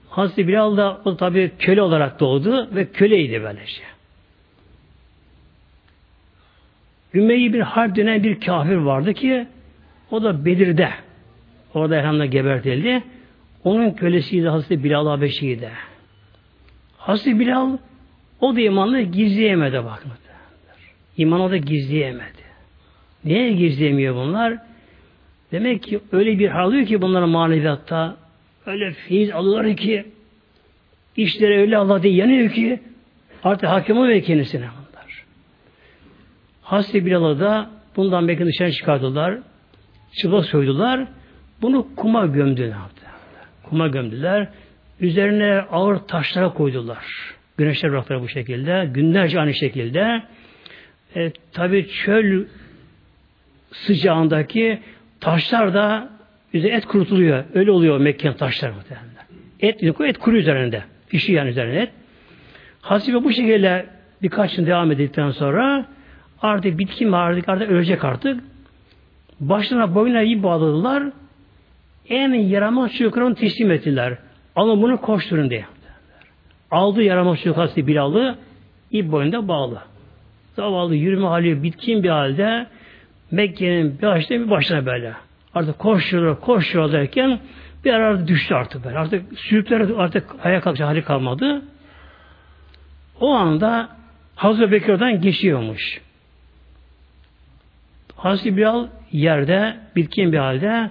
[0.09, 3.81] Hazreti Bilal da o tabi köle olarak doğdu ve köleydi böylece.
[7.13, 9.47] Ümeyye bir harp denen bir kafir vardı ki
[10.11, 10.89] o da Bedir'de
[11.73, 13.03] orada elhamda gebertildi.
[13.63, 15.69] Onun kölesiydi Hazreti Bilal Habeşi'ydi.
[16.97, 17.77] Hazreti Bilal
[18.41, 20.11] o da imanını gizleyemedi bakın.
[21.17, 22.49] İmanı da gizleyemedi.
[23.25, 24.57] Niye gizleyemiyor bunlar?
[25.51, 28.17] Demek ki öyle bir hal alıyor ki bunların maneviyatta
[28.65, 30.05] öyle fiiz alıyorlar ki
[31.17, 32.79] işleri öyle Allah diye yanıyor ki
[33.43, 35.25] artık hakim oluyor kendisine bunlar.
[36.61, 39.37] Hasri Bilal'a da bundan belki dışarı çıkardılar.
[40.13, 41.07] Çıplak soydular.
[41.61, 42.75] Bunu kuma gömdüler.
[43.63, 44.47] Kuma gömdüler.
[44.99, 47.05] Üzerine ağır taşlara koydular.
[47.57, 48.89] Güneşler bıraktılar bu şekilde.
[48.93, 50.23] Günlerce aynı şekilde.
[51.15, 52.45] E, Tabi çöl
[53.71, 54.79] sıcağındaki
[55.19, 56.09] taşlar da
[56.53, 57.43] Yüzde et kurutuluyor.
[57.53, 59.07] Öyle oluyor Mekke'nin taşları muhtemelen.
[59.59, 60.83] Et, et kuru üzerinde.
[61.09, 61.89] Pişiyor yani üzerine et.
[62.81, 63.85] Hasibe bu şekilde
[64.21, 65.85] birkaç gün devam edildikten sonra
[66.41, 68.43] artık bitki mi artık, artık ölecek artık.
[69.39, 71.03] Başlarına boyuna iyi bağladılar.
[72.09, 74.17] En yaramaz çocuklarını teslim ettiler.
[74.55, 75.65] Alın bunu koşturun diye.
[76.71, 78.35] Aldı yaramaz çocuk hastayı Bilal'ı
[78.91, 79.81] ip boyunda bağlı.
[80.55, 82.67] Zavallı yürüme hali bitkin bir halde
[83.31, 85.13] Mekke'nin bir açta bir başına böyle.
[85.53, 87.39] Artık koşuyor, koşuyor derken
[87.85, 88.97] bir ara düştü artık böyle.
[88.97, 91.61] Artık sürükler artık ayağa kalkacak hali kalmadı.
[93.19, 93.89] O anda
[94.35, 96.01] Hazreti Bekir'den geçiyormuş.
[98.15, 100.89] Hazreti Bilal yerde, bitkin bir halde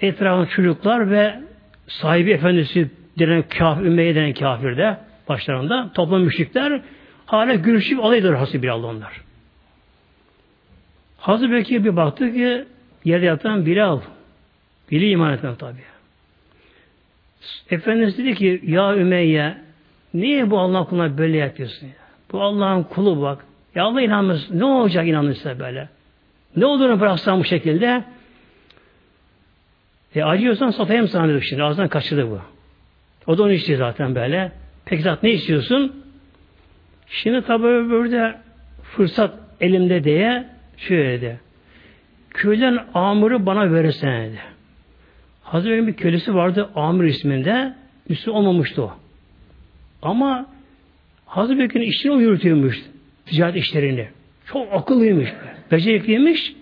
[0.00, 1.40] etrafında çocuklar ve
[1.88, 4.96] sahibi efendisi denen kafir, Ümmeye denen kafir de
[5.28, 6.80] başlarında toplam müşrikler
[7.26, 9.20] hala görüşüp alaydılar Hazreti Bilal'la onlar.
[11.18, 12.64] Hazreti Bekir bir baktı ki
[13.04, 14.00] yerde yatan Bilal.
[14.90, 15.78] Bili iman etmem tabi.
[17.70, 19.54] Efendimiz dedi ki ya Ümeyye
[20.14, 21.92] niye bu Allah kuluna böyle yapıyorsun ya?
[22.32, 23.44] Bu Allah'ın kulu bak.
[23.74, 24.50] Ya Allah inanmaz.
[24.50, 25.88] Ne olacak inanırsa böyle?
[26.56, 28.04] Ne olduğunu bıraksan bu şekilde
[30.14, 31.62] e acıyorsan satayım sana dedik şimdi.
[31.62, 32.40] Ağzından kaçırdı bu.
[33.26, 34.52] O da onu istiyor zaten böyle.
[34.84, 36.04] Peki zaten ne istiyorsun?
[37.06, 38.38] Şimdi tabi böyle
[38.82, 40.46] fırsat elimde diye
[40.76, 41.40] şöyle dedi.
[42.30, 44.38] Köyden amuru bana verirsen dedi.
[45.42, 47.74] Hazreti bir kölesi vardı Amir isminde.
[48.08, 48.92] Müslüman olmamıştı o.
[50.02, 50.46] Ama
[51.26, 52.82] Hazreti Bekir'in işini o yürütüyormuş.
[53.26, 54.08] Ticaret işlerini.
[54.46, 55.32] Çok akıllıymış.
[55.70, 56.52] Becerikliymiş.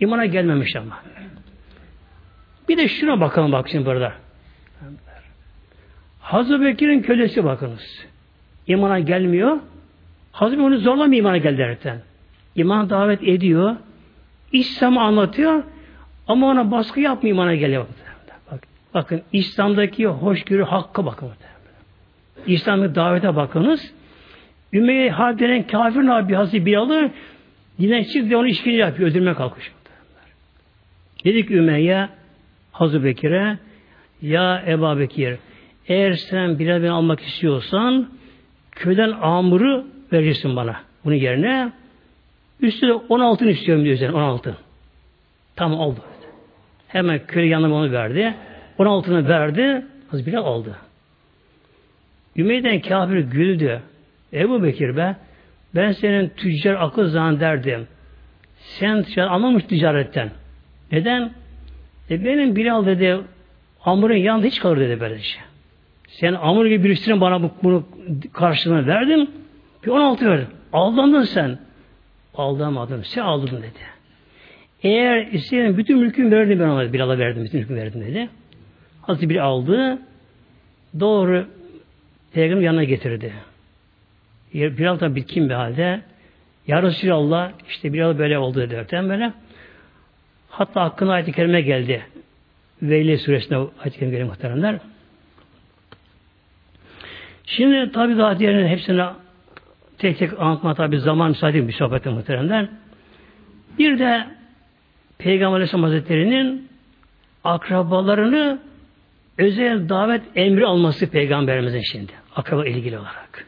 [0.00, 1.02] imana gelmemiş ama.
[2.68, 4.12] Bir de şuna bakalım bak şimdi burada.
[6.20, 8.06] Hazreti Bekir'in kölesi bakınız.
[8.66, 9.58] İmana gelmiyor.
[10.32, 12.00] Hazreti onu zorlamıyor imana gel derken.
[12.56, 13.76] İman davet ediyor.
[14.52, 15.62] İslam'ı anlatıyor.
[16.28, 17.86] Ama ona baskı yapmıyor imana geliyor.
[18.52, 18.60] Bak,
[18.94, 21.30] bakın İslam'daki hoşgörü hakkı bakın.
[22.46, 23.92] İslam'ı davete bakınız.
[24.72, 27.10] Ümeyye Harp denen kafir Nabi Hazreti Bilal'ı
[27.78, 29.10] dinden çıktı onu işkence yapıyor.
[29.10, 29.76] Öldürmeye kalkışıyor.
[31.24, 32.08] Dedik Ümeyye
[32.78, 33.58] Hazreti Bekir'e
[34.22, 35.38] ya Eba Bekir
[35.88, 38.08] eğer sen Bilal beni almak istiyorsan
[38.70, 40.76] köyden amuru vereceksin bana.
[41.04, 41.72] Bunun yerine
[42.60, 44.56] üstüne 16 istiyorum diyor üzerine 16.
[45.56, 46.00] Tamam oldu.
[46.88, 48.34] Hemen köy yanına onu verdi.
[48.78, 49.86] 16'ını verdi.
[50.12, 50.76] Az Bilal aldı.
[52.36, 53.80] Ümeyden kafir güldü.
[54.32, 55.16] Ebu Bekir be
[55.74, 57.86] ben senin tüccar akıl zannederdim.
[58.58, 60.30] Sen ticaret anlamış ticaretten.
[60.92, 61.32] Neden?
[62.10, 63.20] E benim Bilal dedi
[63.78, 65.42] hamurun yanında hiç kalır dedi böyle şey.
[66.08, 67.84] Sen hamur gibi birisinden bana bu, bunu
[68.32, 69.30] karşılığını verdin.
[69.84, 70.48] Bir 16 verdin.
[70.72, 71.58] Aldandın sen.
[72.34, 73.04] Aldamadım.
[73.04, 73.96] Sen aldın dedi.
[74.82, 76.92] Eğer isteyen bütün mülkümü verdim ben ona.
[76.92, 77.44] Bilal'a verdim.
[77.44, 78.28] Bütün mülkümü verdim dedi.
[79.02, 79.98] Hazreti bir aldı.
[81.00, 81.46] Doğru
[82.32, 83.32] Peygamber yanına getirdi.
[84.54, 86.00] Bilal da bitkin bir halde
[86.66, 89.32] Ya Resulallah işte Bilal böyle oldu derken böyle.
[90.58, 92.06] Hatta hakkında ayet-i kerime geldi.
[92.82, 94.78] Veyli suresinde ayet-i kerime geldi muhteremler.
[97.46, 99.06] Şimdi tabi daha diğerinin hepsine
[99.98, 102.68] tek tek anlatma tabi zaman müsaade bir sohbete muhteremler.
[103.78, 104.26] Bir de
[105.18, 106.68] Peygamber Aleyhisselam Hazretleri'nin
[107.44, 108.58] akrabalarını
[109.38, 112.12] özel davet emri alması peygamberimizin şimdi.
[112.36, 113.46] Akraba ilgili olarak.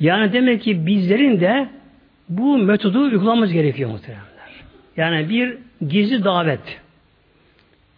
[0.00, 1.68] Yani demek ki bizlerin de
[2.28, 4.24] bu metodu uygulamamız gerekiyor muhteremler.
[4.96, 5.58] Yani bir
[5.88, 6.80] gizli davet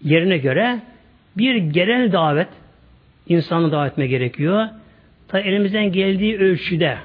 [0.02, 0.80] yerine göre
[1.36, 2.48] bir genel davet
[3.28, 4.68] insanı davet etme gerekiyor.
[5.28, 6.98] Ta elimizden geldiği ölçüde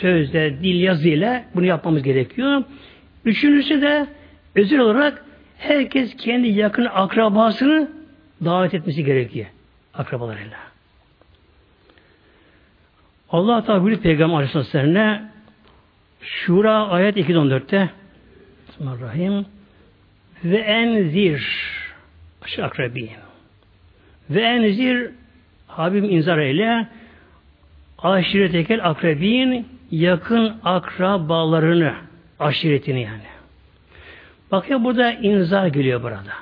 [0.00, 2.62] sözde, dil, yazıyla bunu yapmamız gerekiyor.
[3.24, 4.06] Üçüncüsü de
[4.54, 5.24] özel olarak
[5.58, 7.88] herkes kendi yakın akrabasını
[8.44, 9.46] davet etmesi gerekiyor.
[9.94, 10.56] Akrabalarıyla.
[13.30, 15.31] Allah Teala Peygamber Aleyhisselam'a
[16.22, 17.90] Şura ayet 214'te
[18.68, 19.46] Bismillahirrahmanirrahim
[20.44, 21.42] ve enzir
[22.42, 22.64] aşı
[24.30, 25.10] ve enzir
[25.66, 26.88] Habibim inzar eyle
[27.98, 31.94] aşiretekel akrabin yakın akrabalarını
[32.38, 33.32] aşiretini yani.
[34.52, 36.32] Bak ya burada inzar geliyor burada.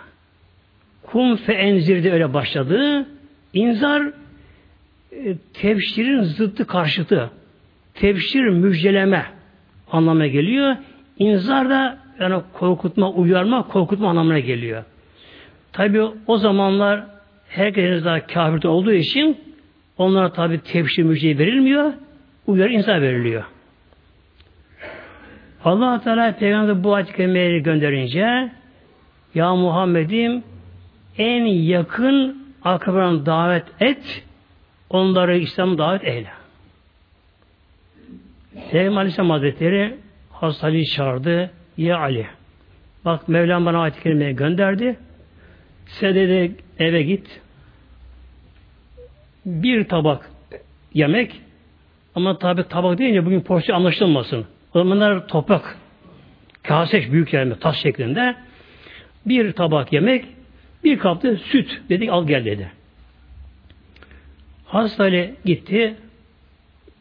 [1.02, 3.06] Kum fe enzirde öyle başladı.
[3.52, 4.02] İnzar
[5.12, 7.30] e, tebşirin zıttı karşıtı.
[7.94, 9.39] Tebşir müjdeleme
[9.92, 10.76] anlamına geliyor.
[11.18, 14.84] İnzar da yani korkutma, uyarma, korkutma anlamına geliyor.
[15.72, 17.04] Tabi o zamanlar
[17.48, 19.38] herkes daha kafirde olduğu için
[19.98, 21.92] onlara tabi tebşir müjdeyi verilmiyor.
[22.46, 23.44] Uyarı insan veriliyor.
[25.64, 28.50] allah Teala Peygamber bu ayet-i gönderince
[29.34, 30.42] Ya Muhammed'im
[31.18, 34.24] en yakın akrabalarını davet et,
[34.90, 36.39] onları İslam'a davet eyle.
[38.54, 39.94] Peygamber Aleyhisselam Hazretleri
[40.32, 41.50] Hazreti çağırdı.
[41.76, 42.26] Ya Ali.
[43.04, 44.96] Bak Mevlam bana ayet-i kerimeye gönderdi.
[45.86, 47.40] Sen dedi eve git.
[49.46, 50.30] Bir tabak
[50.94, 51.40] yemek
[52.14, 54.46] ama tabi tabak deyince bugün porsiyon anlaşılmasın.
[54.74, 55.76] O zamanlar toprak
[56.62, 58.36] kase büyük yerine tas şeklinde
[59.26, 60.24] bir tabak yemek
[60.84, 62.72] bir kapta süt dedik al gel dedi.
[64.66, 65.94] Hastane gitti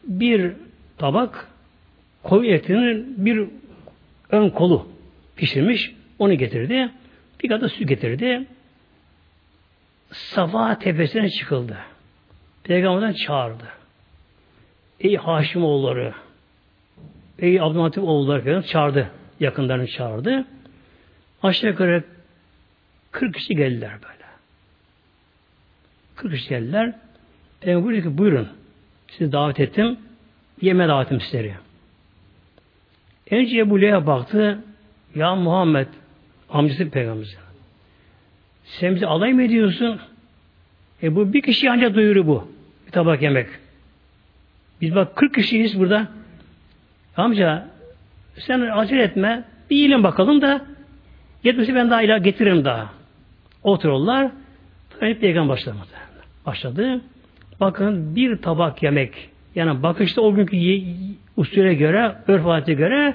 [0.04, 0.52] bir
[1.00, 1.48] tabak
[2.22, 3.48] koyu etinin bir
[4.30, 4.88] ön kolu
[5.36, 5.94] pişirmiş.
[6.18, 6.90] Onu getirdi.
[7.42, 8.46] Bir kadar su getirdi.
[10.12, 11.76] Safa tepesine çıkıldı.
[12.64, 13.64] Peygamberden çağırdı.
[15.00, 16.14] Ey Haşim oğulları,
[17.38, 19.10] ey Abdülhatif oğulları çağırdı.
[19.40, 20.44] Yakınlarını çağırdı.
[21.42, 22.04] Aşağı yukarı
[23.10, 24.24] 40 kişi geldiler böyle.
[26.16, 26.92] 40 kişi geldiler.
[27.60, 28.48] Peygamber ki buyurun.
[29.08, 29.98] Sizi davet ettim.
[30.60, 31.54] Yeme davetim sizleri.
[33.30, 34.58] Önce Ebu Leheb baktı.
[35.14, 35.86] Ya Muhammed
[36.50, 37.36] amcası peygamberimiz.
[38.64, 40.00] Sen bizi alay mı ediyorsun?
[41.02, 42.48] E bu bir kişi ancak duyuru bu.
[42.86, 43.46] Bir tabak yemek.
[44.80, 46.08] Biz bak 40 kişiyiz burada.
[47.16, 47.68] Amca
[48.36, 49.44] sen acele etme.
[49.70, 50.66] Bir yiyelim bakalım da
[51.44, 52.92] yetmesi ben daha ilah getiririm daha.
[53.62, 54.30] Otururlar.
[55.00, 55.76] Peygamber başladı.
[56.46, 57.00] Başladı.
[57.60, 59.29] Bakın bir tabak yemek.
[59.54, 60.82] Yani bakışta o günkü
[61.36, 63.14] usule göre, örf göre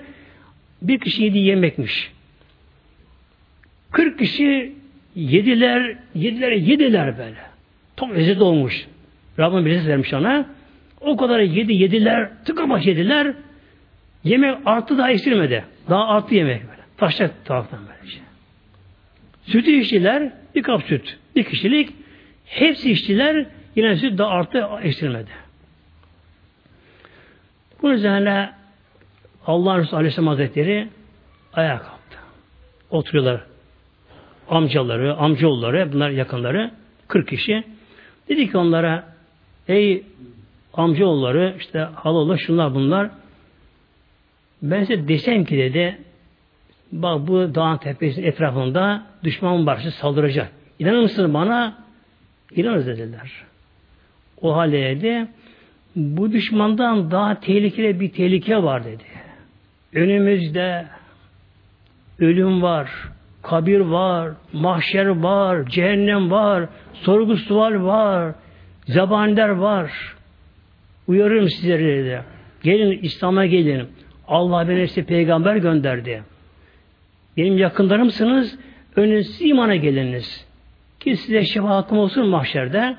[0.81, 2.11] bir kişi yediği yemekmiş.
[3.91, 4.73] 40 kişi
[5.15, 7.37] yediler, yediler, yediler böyle.
[7.95, 8.87] Tam lezzet olmuş.
[9.39, 10.45] Rabbim bir vermiş ona.
[11.01, 13.33] O kadar yedi, yediler, tıkamaç yediler.
[14.23, 15.63] Yemek arttı daha eksilmedi.
[15.89, 16.81] Daha arttı yemek böyle.
[16.97, 18.21] Taşacak taraftan böyle şey.
[19.45, 21.17] Sütü içtiler, bir kap süt.
[21.35, 21.89] Bir kişilik.
[22.45, 25.44] Hepsi içtiler, yine süt daha arttı, eksilmedi.
[27.81, 28.53] Bu üzerine
[29.47, 30.89] Allah Resulü Aleyhisselam Hazretleri
[31.53, 32.17] ayağa kalktı.
[32.89, 33.41] Oturuyorlar.
[34.49, 36.71] Amcaları, amcaoğulları, bunlar yakınları,
[37.07, 37.63] 40 kişi.
[38.29, 39.03] Dedi ki onlara,
[39.67, 40.03] ey
[40.73, 43.09] amcaoğulları, işte halalı şunlar bunlar.
[44.61, 45.97] Ben size desem ki dedi,
[46.91, 50.51] bak bu dağın tepesinin etrafında düşman başı saldıracak.
[50.79, 51.77] İnanır mısınız bana?
[52.51, 53.31] İnanırız dediler.
[54.41, 55.27] O halde dedi,
[55.95, 59.03] bu düşmandan daha tehlikeli bir tehlike var dedi.
[59.93, 60.85] Önümüzde
[62.19, 62.91] ölüm var,
[63.41, 68.35] kabir var, mahşer var, cehennem var, sorgu sual var,
[68.87, 70.15] zabaniler var.
[71.07, 72.21] Uyarırım sizleri dedi.
[72.63, 73.87] Gelin İslam'a gelin.
[74.27, 76.23] Allah beni size peygamber gönderdi.
[77.37, 78.59] Benim yakınlarımsınız.
[78.95, 80.45] Önünüz imana geliniz.
[80.99, 82.95] Ki size şefaatim olsun mahşerde.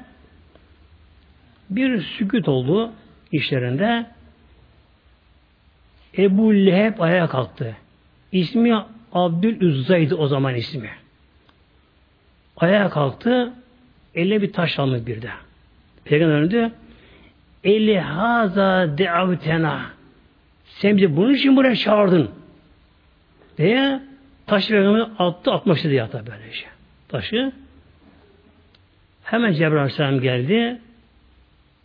[1.70, 2.92] Bir sükut oldu
[3.32, 4.06] işlerinde.
[6.18, 7.76] Ebu Leheb ayağa kalktı.
[8.32, 8.76] İsmi
[9.12, 10.90] Abdülüzza'ydı o zaman ismi.
[12.56, 13.52] Ayağa kalktı.
[14.14, 15.30] Eline bir taş almış bir de.
[16.04, 16.72] Peygamber önünde
[17.64, 19.80] Eli haza de'avtena
[20.64, 22.30] sen bizi bunun için buraya çağırdın
[23.58, 24.00] diye
[24.46, 26.66] taş peygamber attı atmak istedi yata böylece.
[27.08, 27.52] Taşı
[29.24, 30.80] hemen Cebrail Aleyhisselam geldi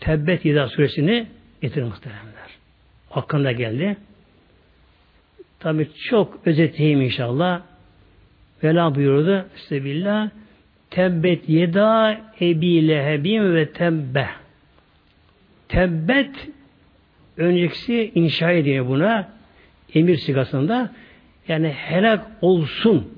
[0.02, 1.28] Tebbet Yeda suresini
[1.62, 2.50] getir muhteremler.
[3.10, 3.98] Hakkında geldi.
[5.60, 7.62] Tabi çok özetleyeyim inşallah.
[8.64, 9.46] Vela buyurdu.
[9.56, 10.30] Sebillah.
[10.90, 14.30] Tebbet yeda ebi lehebim ve tebbe.
[15.70, 16.50] Tebbet
[17.38, 19.30] öncekisi inşa ediyor buna.
[19.94, 20.92] Emir sigasında.
[21.48, 23.14] Yani helak olsun.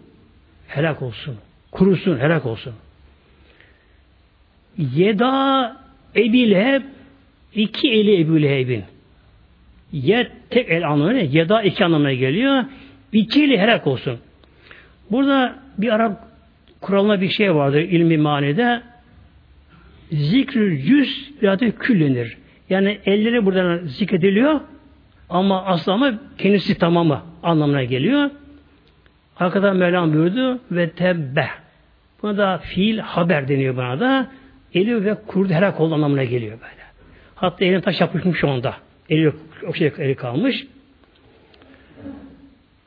[0.67, 1.37] Helak olsun.
[1.71, 2.73] Kurusun, helak olsun.
[4.77, 5.82] Yeda
[6.15, 6.81] Ebi Leheb
[7.55, 8.83] iki eli Ebu Leheb'in.
[9.91, 12.65] Ye tek el anlamına, yeda iki anlamına geliyor.
[13.11, 14.17] İki eli helak olsun.
[15.11, 16.27] Burada bir Arap
[16.81, 18.81] kuralına bir şey vardır ilmi manide.
[20.11, 22.37] Zikrü cüz ya da küllenir.
[22.69, 24.59] Yani elleri buradan zikrediliyor
[25.29, 28.29] ama aslı ama kendisi tamamı anlamına geliyor.
[29.37, 31.47] Arkadan Mevlam buyurdu ve tebbe.
[32.21, 34.27] Buna da fiil haber deniyor buna da.
[34.73, 36.83] Eli ve kurdu helak oldu anlamına geliyor böyle.
[37.35, 38.75] Hatta elin taş yapışmış onda.
[39.09, 39.33] Eli
[39.67, 40.67] o şey eli kalmış.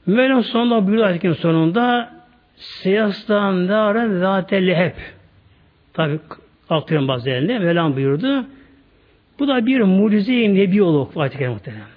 [0.07, 2.13] Mevlam sonunda buyurdu ayetin sonunda
[2.57, 4.95] siyastan dâre zâte leheb.
[5.93, 6.19] Tabi
[6.71, 8.47] aktarın bazı elinde Mevlam buyurdu.
[9.39, 11.97] Bu da bir mucize-i nebi olur ayet-i kerime muhtemelen.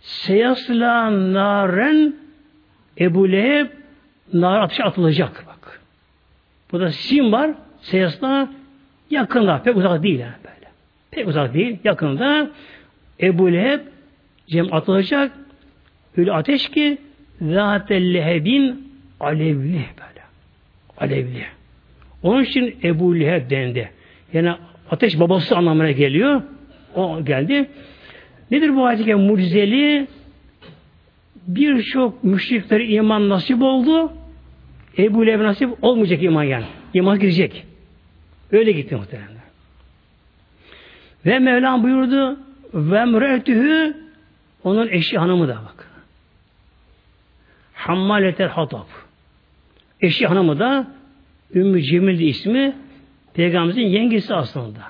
[0.00, 2.14] Seyasla naren
[3.00, 3.66] Ebu Leheb
[4.32, 5.80] nar ateşe atılacak bak.
[6.72, 7.50] Bu da sim var.
[7.82, 8.48] Seyasla
[9.10, 9.62] yakında.
[9.62, 10.70] Pek uzak değil yani böyle.
[11.10, 11.78] Pek uzak değil.
[11.84, 12.50] Yakında
[13.20, 13.80] Ebu Leheb
[14.46, 15.32] Cem atılacak.
[16.16, 16.98] Öyle ateş ki
[17.40, 20.22] Zâtel lehebin alevli böyle.
[20.98, 21.44] Alevli.
[22.22, 23.90] Onun için Ebu Leheb dendi.
[24.32, 24.52] Yani
[24.90, 26.42] ateş babası anlamına geliyor.
[26.94, 27.70] O geldi.
[28.50, 30.06] Nedir bu ayet-i mucizeli?
[31.46, 34.12] Birçok müşrikler iman nasip oldu.
[34.98, 36.64] Ebu Leheb nasip olmayacak iman yani.
[36.94, 37.66] İman gidecek.
[38.52, 39.40] Öyle gitti muhtemelen.
[41.26, 42.40] Ve Mevlam buyurdu
[42.74, 43.96] ve müretühü
[44.64, 45.90] onun eşi hanımı da bak.
[47.74, 48.86] Hammaletel hatab.
[50.00, 50.86] Eşi hanımı da
[51.54, 52.76] Ümmü Cemil ismi
[53.34, 54.80] Peygamberimizin yengesi aslında.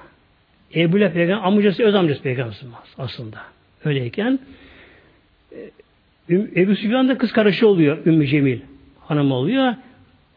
[0.74, 3.38] Ebu Leheb peygamber amcası öz amcası peygamberimiz aslında.
[3.84, 4.38] Öyleyken
[5.52, 8.60] e, Ebu Süfyan da kız karışı oluyor Ümmü Cemil
[9.00, 9.74] hanım oluyor.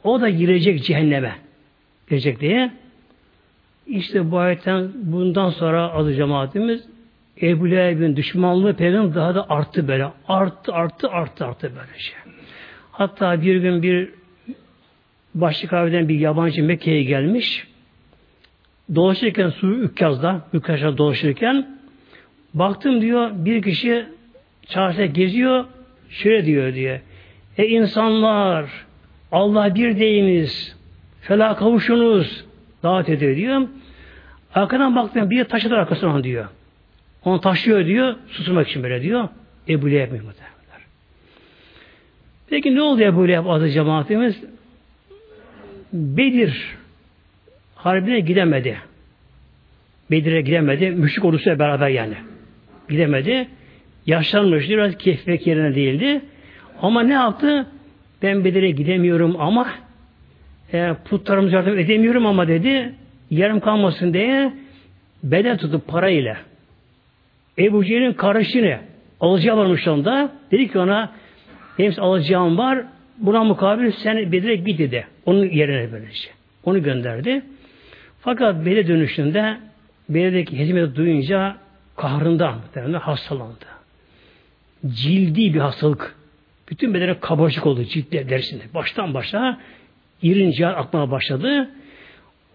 [0.03, 1.35] O da girecek cehenneme.
[2.09, 2.71] Girecek diye.
[3.87, 6.87] İşte bu ayetten bundan sonra adı cemaatimiz
[7.41, 10.07] Ebu Leheb'in düşmanlığı peygamber daha da arttı böyle.
[10.27, 12.15] Arttı, arttı, arttı, arttı böyle şey.
[12.91, 14.09] Hatta bir gün bir
[15.35, 17.67] başlık kahveden bir yabancı Mekke'ye gelmiş.
[18.95, 21.79] Dolaşırken su Ükkaz'da, Ükkaz'da dolaşırken
[22.53, 24.05] baktım diyor bir kişi
[24.67, 25.65] çarşıda geziyor
[26.09, 27.01] şöyle diyor diye.
[27.57, 28.65] E insanlar
[29.31, 30.77] Allah bir deyiniz
[31.21, 32.45] fela kavuşunuz
[32.83, 33.67] davet ediyor diyor.
[34.55, 36.45] Arkadan baktım bir taşıdır arkasından diyor.
[37.25, 38.15] Onu taşıyor diyor.
[38.27, 39.29] Susturmak için böyle diyor.
[39.69, 40.81] Ebu Leheb muhtemelenler.
[42.49, 44.43] Peki ne oldu Ebu Leheb adı cemaatimiz?
[45.93, 46.75] Bedir
[47.83, 48.77] Harbine gidemedi.
[50.11, 50.89] Bedir'e gidemedi.
[50.91, 52.15] Müşrik ordusuyla beraber yani.
[52.89, 53.47] Gidemedi.
[54.05, 54.71] Yaşlanmıştı.
[54.71, 56.21] Biraz keyfek yerine değildi.
[56.81, 57.67] Ama ne yaptı?
[58.21, 59.67] Ben Bedir'e gidemiyorum ama
[60.73, 62.93] e, putlarımızı yardım edemiyorum ama dedi
[63.29, 64.53] yarım kalmasın diye
[65.23, 66.37] bedel tutup parayla
[67.57, 68.77] Ebu Cehil'in kardeşini
[69.19, 70.31] alacağı varmış onda.
[70.51, 71.11] Dedi ki ona
[71.79, 72.83] benim alacağım var.
[73.17, 75.07] Buna mukabil sen Bedir'e git dedi.
[75.25, 76.29] Onun yerine böylece.
[76.63, 77.41] Onu gönderdi.
[78.21, 79.57] Fakat Bedir dönüşünde
[80.09, 81.57] Bedir'deki hizmeti duyunca
[81.95, 83.65] kahrından hastalandı.
[84.87, 86.15] Cildi bir hastalık.
[86.69, 88.63] Bütün bedene kabarcık oldu ciltler derisinde.
[88.73, 89.59] Baştan başa
[90.23, 91.69] irinci akmaya başladı.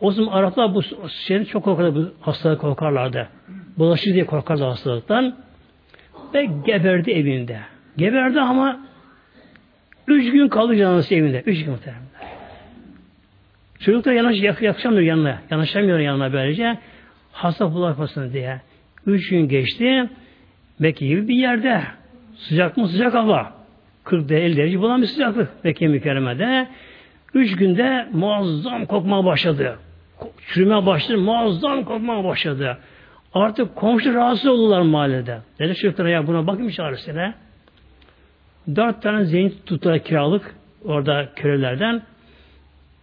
[0.00, 3.28] O zaman Araplar bu şeyden çok korkarlar, bu hastalık korkarlardı.
[3.78, 5.36] Bulaşır diye korkardı hastalıktan.
[6.34, 7.60] Ve geberdi evinde.
[7.96, 8.80] Geberdi ama
[10.06, 11.42] üç gün kaldı canlısı evinde.
[11.46, 12.02] Üç gün muhtemelen.
[13.80, 15.38] Çocuklar yanaş, yak, yakışamıyor yanına.
[15.50, 16.78] Yanaşamıyor yanına böylece.
[17.32, 18.60] Hasta bulaşmasın diye.
[19.06, 20.10] Üç gün geçti.
[20.78, 21.82] Mekke gibi bir yerde.
[22.36, 22.88] Sıcak mı?
[22.88, 23.52] Sıcak hava.
[24.04, 26.68] 40 50 derece bulan bir sıcaklık Mekke mükerremede.
[27.34, 29.78] Üç günde muazzam kokmaya başladı.
[30.48, 31.18] Çürümeye başladı.
[31.18, 32.78] Muazzam kokmaya başladı.
[33.34, 35.38] Artık komşu rahatsız oldular mahallede.
[35.58, 37.34] Dedi çocuklara ya buna bakayım çağrısına.
[38.76, 40.54] Dört tane zeyn tuttular kiralık
[40.84, 42.02] orada kölelerden.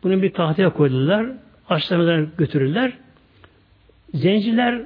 [0.04, 1.26] Bunu bir tahtaya koydular.
[1.70, 2.94] Açlarından götürürler.
[4.14, 4.82] Zenciler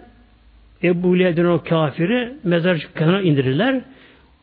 [0.83, 3.81] Ebu Leheb'den o kafiri mezar kenara indirirler.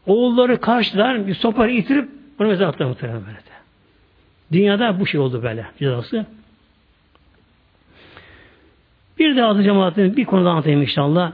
[0.07, 2.09] Oğulları karşılar bir sopayı itirip
[2.41, 3.56] onu mezar atlar muhtemelen böyle.
[4.53, 6.27] Dünyada bu şey oldu böyle cezası.
[9.19, 11.33] Bir de adı cemaatin bir konuda anlatayım inşallah.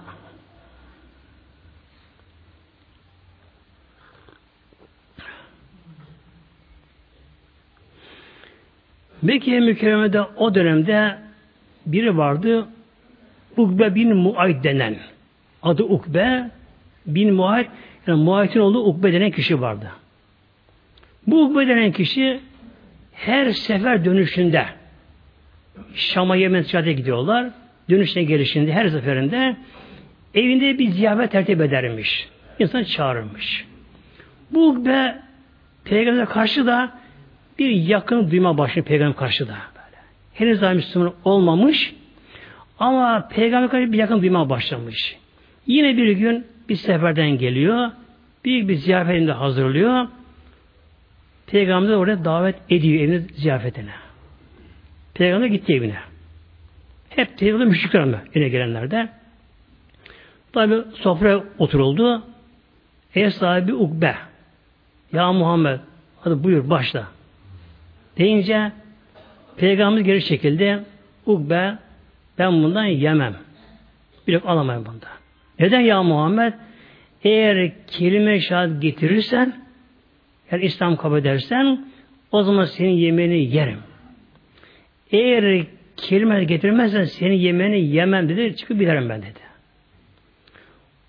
[9.23, 11.19] Mekke mükerremede o dönemde
[11.87, 12.69] biri vardı
[13.57, 14.97] Ukbe bin Muayt denen.
[15.63, 16.51] Adı Ukbe
[17.07, 17.71] bin Muayt
[18.07, 19.91] yani Muayt'in olduğu Ukbe denen kişi vardı.
[21.27, 22.41] Bu Ukbe denen kişi
[23.13, 24.67] her sefer dönüşünde
[25.95, 27.51] Şam'a Yemen ticarete gidiyorlar.
[27.91, 29.57] Dönüşte gelişinde her seferinde
[30.35, 32.29] evinde bir ziyafet tertip edermiş.
[32.59, 33.67] İnsan çağırmış.
[34.51, 35.19] Bu Ukbe
[35.85, 36.93] Peygamber'e karşı da
[37.59, 39.53] bir yakın duyma başlıyor peygamber karşıda.
[39.53, 40.03] Böyle.
[40.35, 41.95] Henüz daha Müslüman olmamış
[42.79, 45.17] ama peygamber karşı bir yakın duyma başlamış.
[45.67, 47.91] Yine bir gün bir seferden geliyor.
[48.45, 50.09] Büyük bir ziyafetinde hazırlıyor.
[51.53, 53.91] Peygamber oraya davet ediyor evine ziyafetine.
[55.15, 55.97] Peygamber gitti evine.
[57.09, 58.17] Hep peygamber müşrikler mi?
[58.35, 59.09] Yine gelenlerde.
[60.53, 62.23] Tabi sofraya oturuldu.
[63.15, 64.15] Ev sahibi Ukbe.
[65.13, 65.79] Ya Muhammed
[66.21, 67.07] hadi buyur başla.
[68.19, 68.73] Deyince
[69.57, 70.83] Peygamber geri çekildi.
[71.27, 71.79] Ukbe
[72.39, 73.35] ben bundan yemem.
[74.27, 75.09] Yok alamayım bunda.
[75.59, 76.53] Neden ya Muhammed?
[77.25, 79.62] Eğer kelime şahit getirirsen
[80.53, 81.85] yani İslam kabul edersen
[82.33, 83.79] O zaman senin yemeğini yerim.
[85.11, 88.57] Eğer kelime getirmezsen senin yemeğini yemem dedi.
[88.57, 89.41] Çıkıp giderim ben dedi.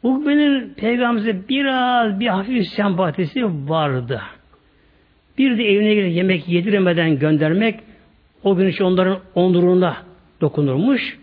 [0.03, 4.21] Ukbe'nin peygamberimize biraz bir hafif sempatisi vardı.
[5.37, 7.79] Bir de evine gelip yemek yediremeden göndermek
[8.43, 9.97] o gün için onların onuruna
[10.41, 11.19] dokunurmuş.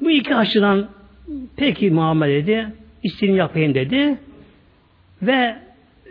[0.00, 0.88] Bu iki açıdan
[1.56, 2.66] peki muamele dedi.
[3.02, 4.18] İstediğini yapayım dedi.
[5.22, 5.56] Ve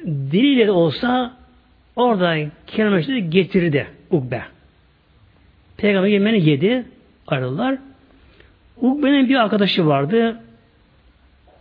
[0.05, 1.37] diliyle de olsa
[1.95, 4.43] orada kelimeleri getirdi Ukbe.
[5.77, 6.85] Peygamber yemeğini yedi.
[7.27, 7.77] Ayrıldılar.
[8.77, 10.41] Ukbe'nin bir arkadaşı vardı.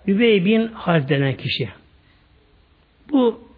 [0.07, 1.69] Übey bin Halid denen kişi.
[3.11, 3.49] Bu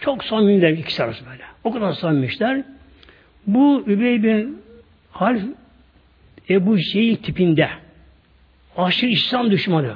[0.00, 1.42] çok samimiler ikisi arası böyle.
[1.64, 2.64] O kadar samimiymişler.
[3.46, 4.62] Bu Übey bin
[5.10, 5.42] Halid
[6.50, 7.68] Ebu Cehil tipinde
[8.76, 9.94] aşırı İslam düşmanı.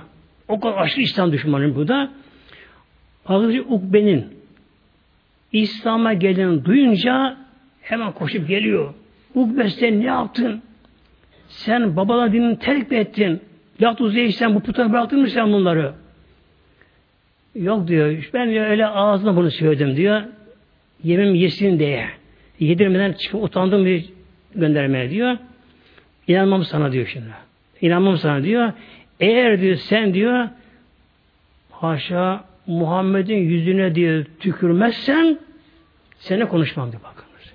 [0.48, 2.10] O kadar aşırı İslam düşmanı bu da.
[3.28, 4.26] Arkadaşı Ukbe'nin
[5.52, 7.36] İslam'a gelen duyunca
[7.82, 8.94] hemen koşup geliyor.
[9.34, 10.62] Ukbe sen ne yaptın?
[11.48, 13.40] Sen babalar dinini terk mi ettin?
[13.82, 14.00] Lat
[14.34, 15.92] sen bu puta bıraktın mı sen bunları?
[17.54, 18.30] Yok diyor.
[18.34, 20.22] Ben diyor, öyle ağzına bunu söyledim diyor.
[21.04, 22.08] Yemim yesin diye.
[22.60, 24.04] Yedirmeden çıkıp utandım bir
[24.54, 25.36] göndermeye diyor.
[26.28, 27.26] İnanmam sana diyor şimdi.
[27.80, 28.72] İnanmam sana diyor.
[29.20, 30.48] Eğer diyor sen diyor
[31.70, 35.38] haşa Muhammed'in yüzüne diyor tükürmezsen
[36.18, 37.52] seninle konuşmam diyor bakınız.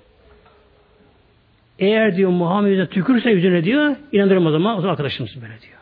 [1.78, 5.78] Eğer diyor Muhammed'e tükürse yüzüne diyor inandırım o zaman o zaman arkadaşımsın böyle diyor.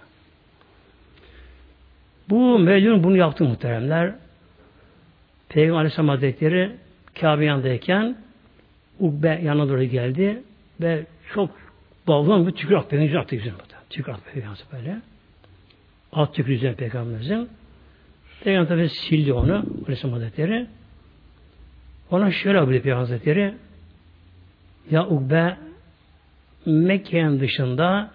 [2.31, 4.15] Bu Mevlüt'ün bunu yaptı muhteremler.
[5.49, 6.71] Peygamber Aleyhisselam Hazretleri
[7.21, 8.17] Kabe yanındayken
[9.01, 10.43] Ukbe yanına doğru geldi
[10.81, 11.51] ve çok
[12.09, 12.89] baldan bir tükür attı.
[12.89, 13.53] Peygamber attı yüzüne.
[13.91, 14.97] Tükür attı Peygamber böyle.
[16.13, 17.49] At tükür yüzüne Peygamberimizin.
[18.45, 20.67] Peygamber tabi sildi onu Aleyhisselam Hazretleri.
[22.11, 23.55] Ona şöyle buyurdu Peygamber Hazretleri
[24.91, 25.57] Ya Ukbe
[26.67, 28.11] Mekke'nin dışında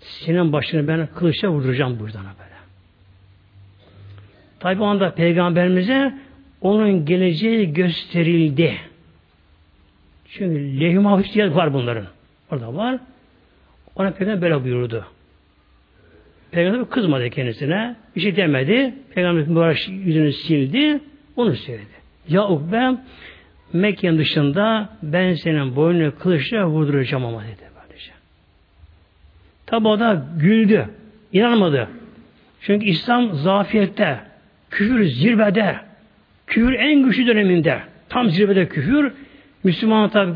[0.00, 2.54] senin başını ben kılıçla vurduracağım buradan böyle.
[4.60, 6.14] Tabi o anda peygamberimize
[6.60, 8.76] onun geleceği gösterildi.
[10.30, 12.06] Çünkü lehim mahfuz var bunların.
[12.50, 12.98] Orada var.
[13.96, 15.06] Ona peygamber böyle buyurdu.
[16.54, 17.96] Peygamber kızmadı kendisine.
[18.16, 18.94] Bir şey demedi.
[19.14, 21.00] Peygamber mübarek yüzünü sildi.
[21.36, 21.94] Onu söyledi.
[22.28, 22.90] Ya Ukbe
[23.72, 27.62] Mekke'nin dışında ben senin boynunu kılıçla vurduracağım ama dedi.
[27.82, 28.10] Böylece.
[29.66, 30.88] Tabi o da güldü.
[31.32, 31.88] İnanmadı.
[32.60, 34.18] Çünkü İslam zafiyette,
[34.70, 35.76] küfür zirvede,
[36.46, 39.12] küfür en güçlü döneminde, tam zirvede küfür,
[39.64, 40.30] Müslüman tabi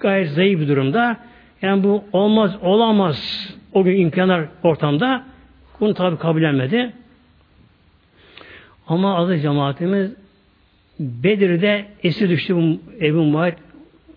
[0.00, 1.16] gayet zayıf bir durumda.
[1.62, 5.35] Yani bu olmaz, olamaz o gün imkanlar ortamda.
[5.80, 6.92] Bunu tabi kabullenmedi.
[8.86, 10.12] Ama adı cemaatimiz
[11.00, 13.54] Bedir'de esir düştü bu Ebu Muayt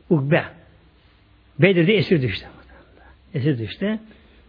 [0.09, 0.43] Ukbe.
[1.59, 2.45] Bedir'de esir düştü.
[3.33, 3.99] Esir düştü.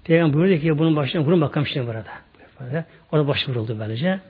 [0.05, 2.85] Peygamber buyurdu ki bunun başına vurun bakalım şimdi burada.
[3.13, 4.21] Orada başı vuruldu böylece.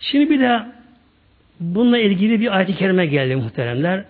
[0.00, 0.62] Şimdi bir de
[1.60, 4.04] bununla ilgili bir ayet-i kerime geldi muhteremler.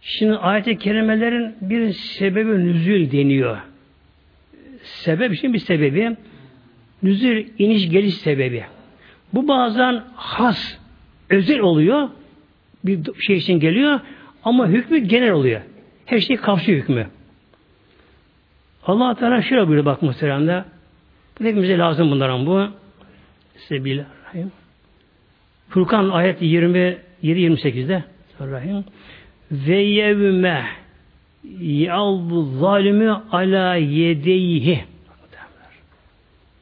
[0.00, 3.58] Şimdi ayet-i kerimelerin bir sebebi nüzül deniyor.
[4.86, 6.16] Sebep için bir sebebi.
[7.02, 8.64] Nüzül iniş geliş sebebi.
[9.34, 10.78] Bu bazen has,
[11.30, 12.08] özel oluyor.
[12.84, 14.00] Bir şey için geliyor.
[14.44, 15.60] Ama hükmü genel oluyor.
[16.06, 17.06] Her şey kapsıyor hükmü.
[18.86, 20.64] Allah Teala şöyle buyuruyor bak muhteremde.
[21.38, 22.68] Hepimize lazım bunların bu.
[23.54, 24.52] Bismillahirrahmanirrahim.
[25.68, 28.04] Furkan ayet 27 28'de
[28.40, 28.84] Rahim.
[29.50, 30.66] Ve yevme
[31.60, 34.84] yalbu zalimi ala yedeyhi.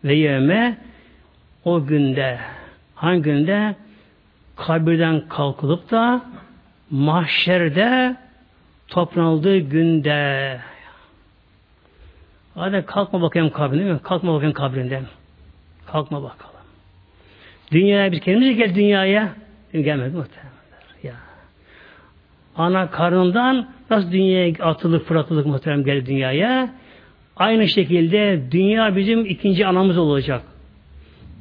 [0.05, 0.79] Ve yevme
[1.65, 2.39] o günde
[2.95, 3.75] hangi günde?
[4.57, 6.23] Kabirden kalkılıp da
[6.91, 8.17] mahşerde
[8.89, 10.61] toplanıldığı günde.
[12.55, 15.05] Hadi kalkma bakayım kabrinden kalkma bakayım kabrinden.
[15.87, 16.55] Kalkma bakalım.
[17.71, 19.29] Dünyaya biz kendimiz gel dünyaya.
[19.73, 20.53] Gelmedi muhtemelen.
[21.03, 21.15] Ya.
[22.57, 26.75] Ana karnından nasıl dünyaya atılık fırlatılık muhtemelen geldi dünyaya
[27.37, 30.43] aynı şekilde dünya bizim ikinci anamız olacak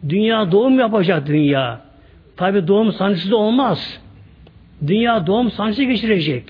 [0.10, 1.82] Dünya doğum yapacak dünya.
[2.38, 4.02] Tabi doğum sancısı olmaz.
[4.88, 6.44] Dünya doğum sancısı geçirecek.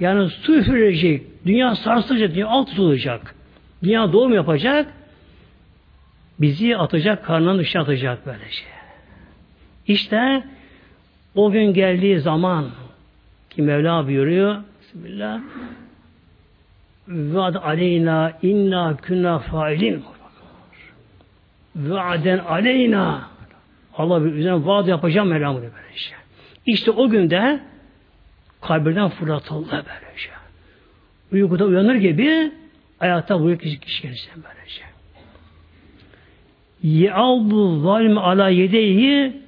[0.00, 1.22] Yani su üfürecek.
[1.46, 2.34] Dünya sarsılacak.
[2.34, 3.34] Dünya alt tutulacak.
[3.82, 4.92] Dünya doğum yapacak.
[6.40, 8.62] Bizi atacak, karnının dışına atacak böylece.
[9.86, 10.42] İşte
[11.34, 12.70] o gün geldiği zaman
[13.50, 14.56] ki Mevla buyuruyor
[14.96, 15.40] Bismillah
[17.08, 20.02] ve aleyna inna kunna failin
[21.76, 23.30] Vaaden aleyna.
[23.96, 26.16] Allah bir üzerine vaat yapacağım Mevlam böyle şey.
[26.66, 27.60] İşte o günde
[28.60, 30.30] kabirden fırlatıldı böylece.
[31.32, 32.52] Uykuda uyanır gibi
[33.00, 34.82] ayakta uyuk kişi, kişi gelecek böylece.
[36.82, 39.42] Ye'aldu zalim ala yedeyi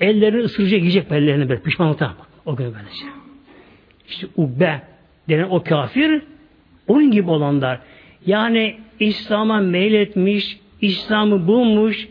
[0.00, 2.12] ellerini ısıracak yiyecek ellerini böyle pişmanlıktan
[2.46, 3.23] o gün böylece.
[4.08, 4.82] İşte ubbe
[5.28, 6.22] denen o kafir
[6.88, 7.78] onun gibi olanlar.
[8.26, 12.08] Yani İslam'a meyletmiş, İslam'ı bulmuş,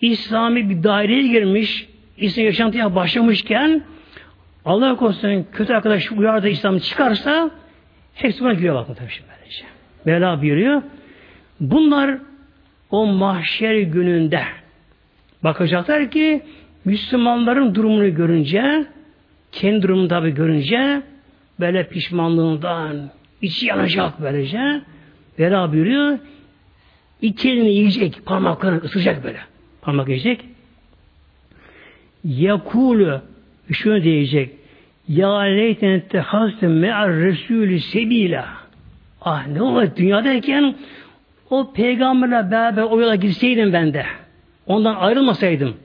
[0.00, 3.82] İslami bir daireye girmiş, İslam yaşantıya başlamışken
[4.64, 7.50] Allah korusun kötü arkadaş uyardı İslam'ı çıkarsa
[8.14, 9.64] hepsi buna giriyor bakın tabii şimdi böylece.
[10.04, 10.82] Mevla buyuruyor.
[11.60, 12.18] Bunlar
[12.90, 14.42] o mahşer gününde
[15.44, 16.42] bakacaklar ki
[16.84, 18.86] Müslümanların durumunu görünce
[19.52, 21.02] kendi durumunu tabi görünce
[21.60, 23.10] böyle pişmanlığından
[23.42, 24.80] içi yanacak böylece.
[25.38, 26.18] Mevla buyuruyor
[27.22, 29.38] iki elini yiyecek parmaklarını ısıracak böyle.
[29.82, 30.40] Parmak yiyecek.
[32.24, 33.20] Yakulu
[33.72, 34.50] şunu diyecek
[35.08, 38.48] ya leyten tehaztım me'ar resulü sebila
[39.20, 40.74] ah ne olur dünyadayken
[41.50, 44.06] o peygamberle beraber o yola girseydim ben de
[44.66, 45.76] ondan ayrılmasaydım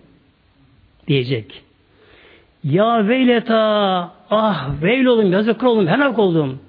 [1.07, 1.64] diyecek.
[2.65, 3.57] Ya veyleta
[4.29, 6.59] ah veil oldum yazık oldum helak oldum.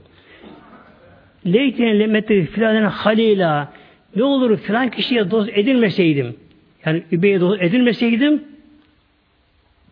[1.47, 3.72] Leyten lemeti filan halila
[4.16, 6.36] ne olur filan kişiye dost edilmeseydim
[6.84, 8.42] yani Übey'e dost edilmeseydim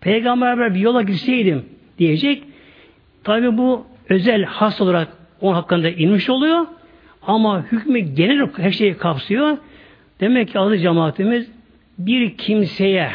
[0.01, 1.65] peygamber beraber bir yola girseydim
[1.99, 2.43] diyecek.
[3.25, 5.09] Tabi bu özel has olarak
[5.41, 6.67] onun hakkında inmiş oluyor.
[7.23, 9.59] Ama hükmü genel her şeyi kapsıyor.
[10.21, 11.51] Demek ki adı cemaatimiz
[11.99, 13.11] bir kimseye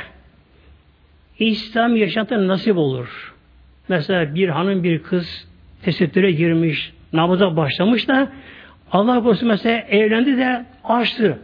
[1.39, 3.33] İslam yaşantı nasip olur.
[3.89, 5.47] Mesela bir hanım bir kız
[5.83, 8.31] tesettüre girmiş, namaza başlamış da
[8.91, 11.39] Allah korusun mesela evlendi de açtı.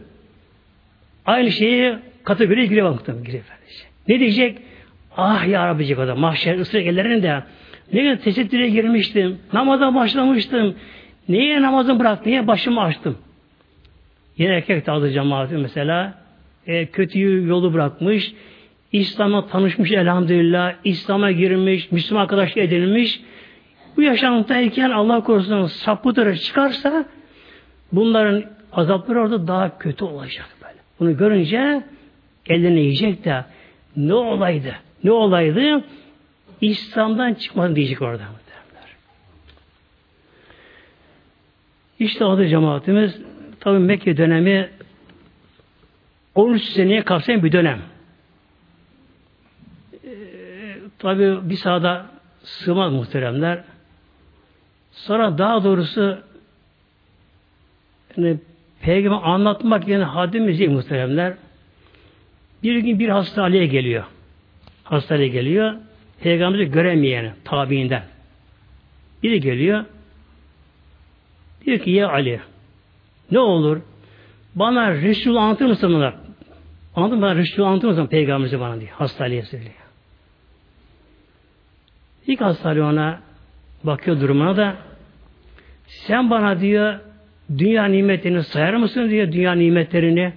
[1.26, 1.94] Aynı şeyi
[2.24, 3.24] kategoriye giriyor baktım.
[4.08, 4.58] Ne diyecek?
[5.16, 7.42] Ah ya Rabbi diyecek o da mahşer ısrar ellerinde.
[7.92, 9.38] Ne kadar tesettüre girmiştim.
[9.52, 10.74] Namaza başlamıştım.
[11.28, 12.32] Niye namazı bıraktım?
[12.32, 13.18] Niye başımı açtım?
[14.38, 16.14] Yine erkek de aldı cemaati mesela.
[16.66, 18.32] E, kötüyü yolu bırakmış.
[18.96, 20.74] İslam'a tanışmış elhamdülillah.
[20.84, 21.92] İslam'a girmiş.
[21.92, 23.20] Müslüman arkadaş edilmiş.
[23.96, 27.04] Bu yaşantıdayken Allah korusun sapıtıra çıkarsa
[27.92, 30.78] bunların azapları orada daha kötü olacak böyle.
[31.00, 31.82] Bunu görünce
[32.46, 33.44] eline yiyecek de
[33.96, 34.74] ne olaydı?
[35.04, 35.84] Ne olaydı?
[36.60, 38.22] İslam'dan çıkmadı diyecek orada.
[41.98, 43.20] İşte adı cemaatimiz
[43.60, 44.68] tabi Mekke dönemi
[46.34, 47.78] 13 seneye kapsayan bir dönem.
[50.98, 52.06] Tabi bir sahada
[52.42, 53.64] sığmaz muhteremler.
[54.92, 56.18] Sonra daha doğrusu
[58.16, 58.38] yani
[58.80, 61.34] peygamber anlatmak yani haddimiz değil muhteremler.
[62.62, 64.04] Bir gün bir hastaneye geliyor.
[64.84, 65.74] Hastaneye geliyor.
[66.20, 68.02] Peygamberi göremeyen tabiinden.
[69.22, 69.84] Biri geliyor.
[71.64, 72.40] Diyor ki ya Ali
[73.30, 73.80] ne olur
[74.54, 76.14] bana Resul anlatır mısın bunlar?
[76.96, 77.22] Anladın mı?
[77.22, 78.90] Bana Resul anlatır mısın peygamberimizi bana diyor.
[78.90, 79.85] Hastaneye söylüyor.
[82.26, 83.20] İlk hastane ona
[83.84, 84.76] bakıyor durumuna da
[85.86, 86.98] sen bana diyor
[87.58, 90.32] dünya nimetlerini sayar mısın diyor dünya nimetlerini.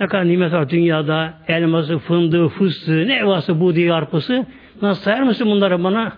[0.00, 4.46] Ne kadar nimet var dünyada elması, fındığı, fıstığı, ne varsa bu diye arpası.
[4.82, 6.12] Nasıl sayar mısın bunları bana?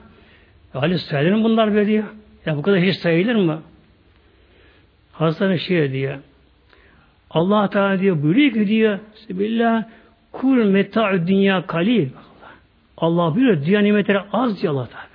[0.74, 2.04] Ali sayılır mı bunlar böyle diyor.
[2.46, 3.62] Ya bu kadar hiç sayılır mı?
[5.12, 6.18] Hastane şey diyor.
[7.30, 9.84] Allah Teala diyor buyuruyor ki diyor Bismillah
[10.32, 12.08] kul meta'ü dünya kalil.
[12.96, 15.07] Allah buyuruyor dünya nimetleri az diyor Allah Teala.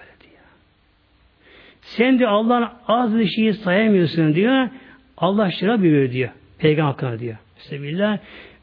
[1.84, 4.70] Sen de Allah'ın az bir şeyi sayamıyorsun diyor.
[5.18, 6.30] Allah şıra buyuruyor diyor.
[6.58, 7.36] Peygamber hakkında diyor.
[7.58, 8.18] Bismillah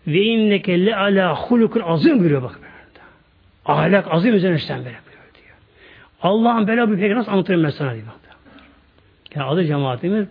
[0.07, 2.61] ve inneke le ala hulukun azim buyuruyor bak.
[3.67, 5.57] Ahlak azim üzerine sen böyle buyuruyor diyor.
[6.23, 8.07] Allah'ın böyle bir peygamber nasıl anlatırım ben sana diyor.
[9.35, 10.27] Yani adı cemaatimiz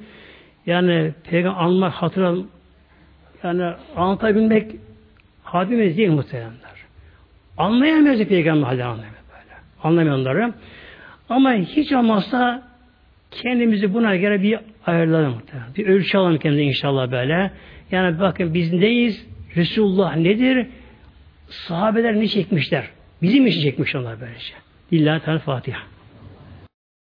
[0.65, 2.43] yani peygamber anmak, hatırlam
[3.43, 4.75] yani anlatabilmek
[5.43, 6.69] hadimiz değil muhteremler.
[7.57, 9.55] Anlayamıyoruz peygamber hali anlamıyor böyle.
[9.83, 10.53] Anlamıyor
[11.29, 12.68] Ama hiç olmazsa
[13.32, 15.41] kendimizi buna göre bir ayarlayalım.
[15.77, 17.51] Bir ölçü alalım kendimize inşallah böyle.
[17.91, 19.25] Yani bakın biz neyiz?
[19.55, 20.67] Resulullah nedir?
[21.49, 22.89] Sahabeler ne çekmişler?
[23.21, 24.53] Bizim için çekmiş onlar böylece.
[24.93, 25.80] Lillahi Teala Fatiha.